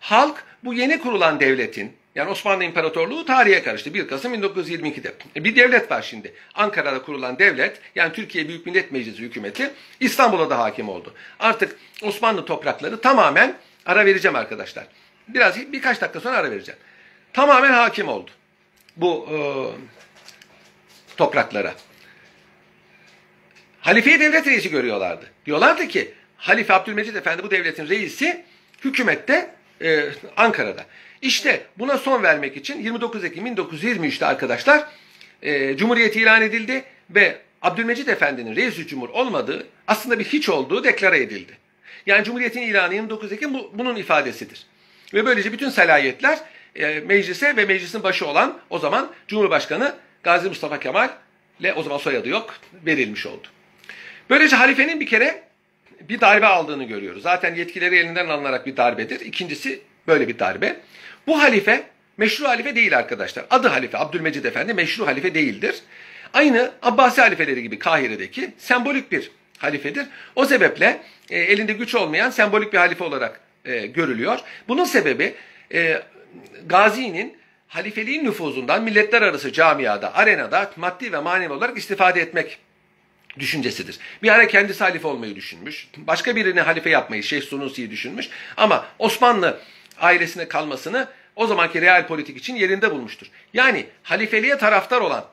[0.00, 5.14] Halk bu yeni kurulan devletin, yani Osmanlı İmparatorluğu tarihe karıştı 1 Kasım 1922'de.
[5.36, 6.34] E, bir devlet var şimdi.
[6.54, 11.14] Ankara'da kurulan devlet, yani Türkiye Büyük Millet Meclisi hükümeti İstanbul'a da hakim oldu.
[11.38, 14.86] Artık Osmanlı toprakları tamamen ara vereceğim arkadaşlar.
[15.28, 16.80] Biraz birkaç dakika sonra ara vereceğim.
[17.32, 18.30] Tamamen hakim oldu
[18.96, 19.36] bu e,
[21.16, 21.74] topraklara.
[23.80, 25.26] Halifeyi devlet reisi görüyorlardı.
[25.46, 28.44] Diyorlardı ki Halife Abdülmecid Efendi bu devletin reisi
[28.84, 29.50] hükümette
[29.82, 30.04] e,
[30.36, 30.84] Ankara'da.
[31.22, 34.84] İşte buna son vermek için 29 Ekim 1923'te arkadaşlar
[35.42, 41.22] e, Cumhuriyet ilan edildi ve Abdülmecid Efendi'nin reis cumhur olmadığı aslında bir hiç olduğu deklare
[41.22, 41.58] edildi.
[42.06, 44.66] Yani Cumhuriyet'in ilanı 29 Ekim bu, bunun ifadesidir.
[45.14, 46.38] Ve böylece bütün selayetler
[46.76, 51.08] e, meclise ve meclisin başı olan o zaman Cumhurbaşkanı Gazi Mustafa Kemal
[51.60, 52.54] ile o zaman soyadı yok
[52.86, 53.46] verilmiş oldu.
[54.30, 55.42] Böylece halifenin bir kere
[56.00, 57.22] bir darbe aldığını görüyoruz.
[57.22, 59.20] Zaten yetkileri elinden alınarak bir darbedir.
[59.20, 60.76] İkincisi böyle bir darbe.
[61.26, 61.82] Bu halife
[62.16, 63.44] meşru halife değil arkadaşlar.
[63.50, 65.74] Adı halife Abdülmecid Efendi meşru halife değildir.
[66.32, 70.06] Aynı Abbasi halifeleri gibi Kahire'deki sembolik bir halifedir.
[70.36, 71.00] O sebeple
[71.30, 74.38] e, elinde güç olmayan sembolik bir halife olarak e, görülüyor.
[74.68, 75.34] Bunun sebebi
[75.74, 76.02] e,
[76.66, 77.36] Gazi'nin
[77.68, 82.58] halifeliğin nüfuzundan milletler arası camiada, arenada maddi ve manevi olarak istifade etmek
[83.38, 83.98] düşüncesidir.
[84.22, 85.88] Bir ara kendisi halife olmayı düşünmüş.
[85.96, 88.28] Başka birini halife yapmayı Şeyh Sunusi'yi düşünmüş.
[88.56, 89.60] Ama Osmanlı
[90.00, 93.26] ailesine kalmasını o zamanki real politik için yerinde bulmuştur.
[93.54, 95.24] Yani halifeliğe taraftar olan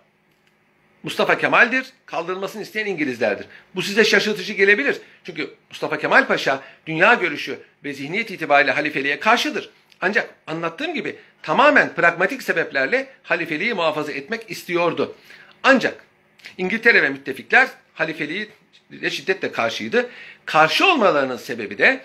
[1.03, 3.45] Mustafa Kemal'dir, kaldırılmasını isteyen İngilizlerdir.
[3.75, 4.97] Bu size şaşırtıcı gelebilir.
[5.23, 9.69] Çünkü Mustafa Kemal Paşa dünya görüşü ve zihniyet itibariyle halifeliğe karşıdır.
[10.01, 15.15] Ancak anlattığım gibi tamamen pragmatik sebeplerle halifeliği muhafaza etmek istiyordu.
[15.63, 16.05] Ancak
[16.57, 18.49] İngiltere ve müttefikler halifeliği
[18.91, 20.09] de şiddetle karşıydı.
[20.45, 22.01] Karşı olmalarının sebebi de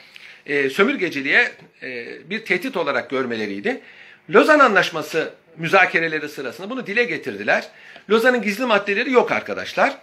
[0.47, 3.81] e, sömürgeciliğe e, bir tehdit olarak görmeleriydi.
[4.31, 7.69] Lozan Anlaşması müzakereleri sırasında bunu dile getirdiler.
[8.11, 9.97] Lozan'ın gizli maddeleri yok arkadaşlar.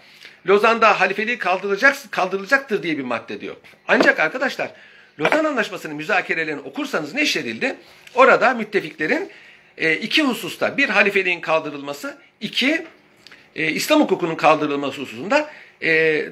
[0.47, 3.61] Lozan'da halifeliği kaldırılacak, kaldırılacaktır diye bir madde de yok.
[3.87, 4.71] Ancak arkadaşlar
[5.19, 7.75] Lozan Anlaşması'nın müzakerelerini okursanız neşredildi.
[8.15, 9.31] Orada müttefiklerin
[9.77, 12.85] e, iki hususta bir halifeliğin kaldırılması, iki
[13.55, 15.49] e, İslam hukukunun kaldırılması hususunda
[15.81, 15.89] e,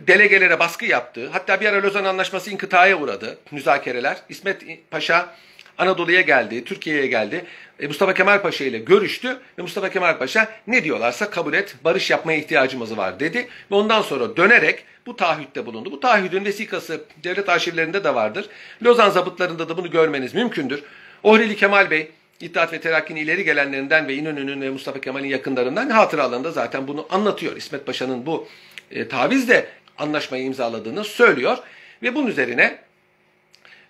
[0.07, 1.30] delegelere baskı yaptı.
[1.32, 4.17] Hatta bir ara Lozan Anlaşması inkıtaya uğradı müzakereler.
[4.30, 5.36] İsmet Paşa
[5.78, 7.45] Anadolu'ya geldi, Türkiye'ye geldi.
[7.80, 12.09] E, Mustafa Kemal Paşa ile görüştü ve Mustafa Kemal Paşa ne diyorlarsa kabul et, barış
[12.09, 13.47] yapmaya ihtiyacımız var dedi.
[13.72, 15.91] Ve ondan sonra dönerek bu taahhütte bulundu.
[15.91, 18.45] Bu taahhüdün vesikası devlet arşivlerinde de vardır.
[18.84, 20.84] Lozan zabıtlarında da bunu görmeniz mümkündür.
[21.24, 26.51] Ohrili Kemal Bey, İttihat ve Terakki'nin ileri gelenlerinden ve İnönü'nün ve Mustafa Kemal'in yakınlarından hatıralarında
[26.51, 27.57] zaten bunu anlatıyor.
[27.57, 28.47] İsmet Paşa'nın bu
[28.91, 29.65] e, tavizle
[29.97, 31.57] anlaşmayı imzaladığını söylüyor.
[32.03, 32.78] Ve bunun üzerine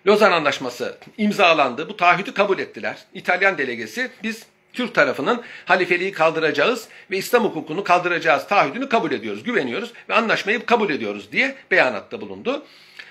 [0.06, 1.88] Lozan Anlaşması imzalandı.
[1.88, 2.98] Bu taahhütü kabul ettiler.
[3.14, 9.92] İtalyan delegesi biz Türk tarafının halifeliği kaldıracağız ve İslam hukukunu kaldıracağız taahhüdünü kabul ediyoruz, güveniyoruz
[10.08, 12.64] ve anlaşmayı kabul ediyoruz diye beyanatta bulundu.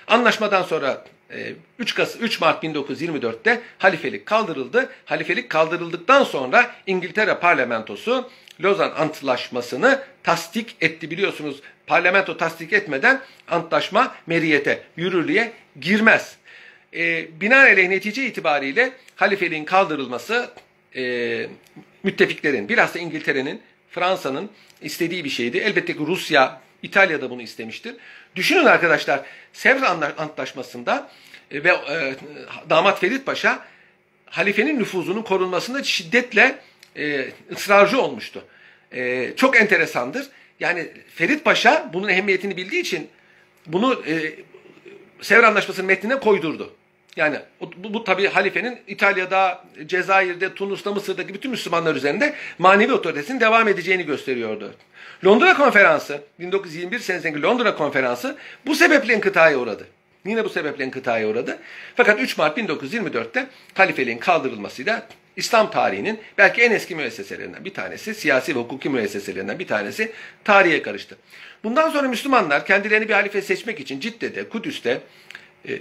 [0.06, 1.04] Anlaşmadan sonra
[1.78, 4.90] 3, Kas 3 Mart 1924'te halifelik kaldırıldı.
[5.04, 8.30] Halifelik kaldırıldıktan sonra İngiltere parlamentosu
[8.60, 11.10] Lozan Antlaşması'nı tasdik etti.
[11.10, 16.36] Biliyorsunuz parlamento tasdik etmeden antlaşma meriyete, yürürlüğe girmez.
[16.94, 20.50] E, binaenaleyh netice itibariyle halifeliğin kaldırılması
[20.96, 21.46] e,
[22.02, 24.50] müttefiklerin, bilhassa İngiltere'nin, Fransa'nın
[24.82, 25.58] istediği bir şeydi.
[25.58, 27.94] Elbette ki Rusya, İtalya da bunu istemiştir.
[28.36, 29.20] Düşünün arkadaşlar,
[29.52, 29.82] Sevr
[30.18, 31.10] Antlaşması'nda
[31.50, 32.14] e, ve e,
[32.70, 33.66] damat Ferit Paşa
[34.26, 36.58] halifenin nüfuzunun korunmasında şiddetle
[36.96, 38.44] e, ısrarcı olmuştu.
[38.92, 40.26] E, çok enteresandır.
[40.60, 43.08] Yani Ferit Paşa bunun ehemmiyetini bildiği için
[43.66, 44.34] bunu e,
[45.20, 46.74] Sevr Anlaşması'nın metnine koydurdu.
[47.16, 53.68] Yani bu, bu tabii halifenin İtalya'da, Cezayir'de, Tunus'ta, Mısır'daki bütün Müslümanlar üzerinde manevi otoritesinin devam
[53.68, 54.74] edeceğini gösteriyordu.
[55.24, 58.36] Londra Konferansı, 1921 senesindeki Londra Konferansı
[58.66, 59.86] bu sebeple inkıtaya uğradı.
[60.26, 61.58] Yine bu sebeple inkıtaya uğradı.
[61.96, 65.06] Fakat 3 Mart 1924'te halifeliğin kaldırılmasıyla
[65.36, 70.12] İslam tarihinin belki en eski müesseselerinden bir tanesi, siyasi ve hukuki müesseselerinden bir tanesi
[70.44, 71.16] tarihe karıştı.
[71.64, 75.00] Bundan sonra Müslümanlar kendilerini bir halife seçmek için Cidde'de, Kudüs'te
[75.68, 75.78] e,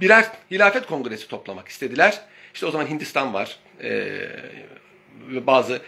[0.00, 2.20] birer hilafet kongresi toplamak istediler.
[2.54, 3.90] İşte o zaman Hindistan var e,
[5.28, 5.82] ve bazı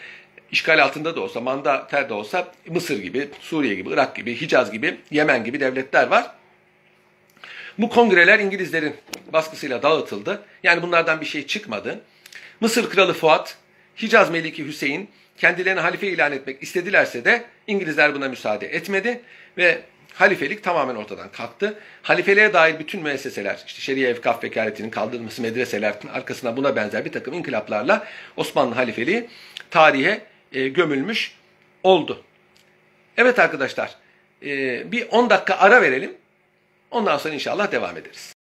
[0.53, 5.01] işgal altında da olsa, mandater de olsa Mısır gibi, Suriye gibi, Irak gibi, Hicaz gibi,
[5.11, 6.31] Yemen gibi devletler var.
[7.79, 8.97] Bu kongreler İngilizlerin
[9.33, 10.43] baskısıyla dağıtıldı.
[10.63, 12.01] Yani bunlardan bir şey çıkmadı.
[12.61, 13.57] Mısır Kralı Fuat,
[14.03, 19.21] Hicaz Meliki Hüseyin kendilerini halife ilan etmek istedilerse de İngilizler buna müsaade etmedi
[19.59, 19.83] ve
[20.21, 21.79] halifelik tamamen ortadan kalktı.
[22.03, 27.35] Halifeliğe dair bütün müesseseler, işte Şeria Evkaf Vekaletinin kaldırılması, medreseler arkasına buna benzer bir takım
[27.35, 28.07] inkılaplarla
[28.37, 29.29] Osmanlı halifeliği
[29.71, 30.21] tarihe
[30.53, 31.35] e, gömülmüş
[31.83, 32.25] oldu.
[33.17, 33.97] Evet arkadaşlar,
[34.43, 36.13] e, bir 10 dakika ara verelim.
[36.91, 38.35] Ondan sonra inşallah devam ederiz.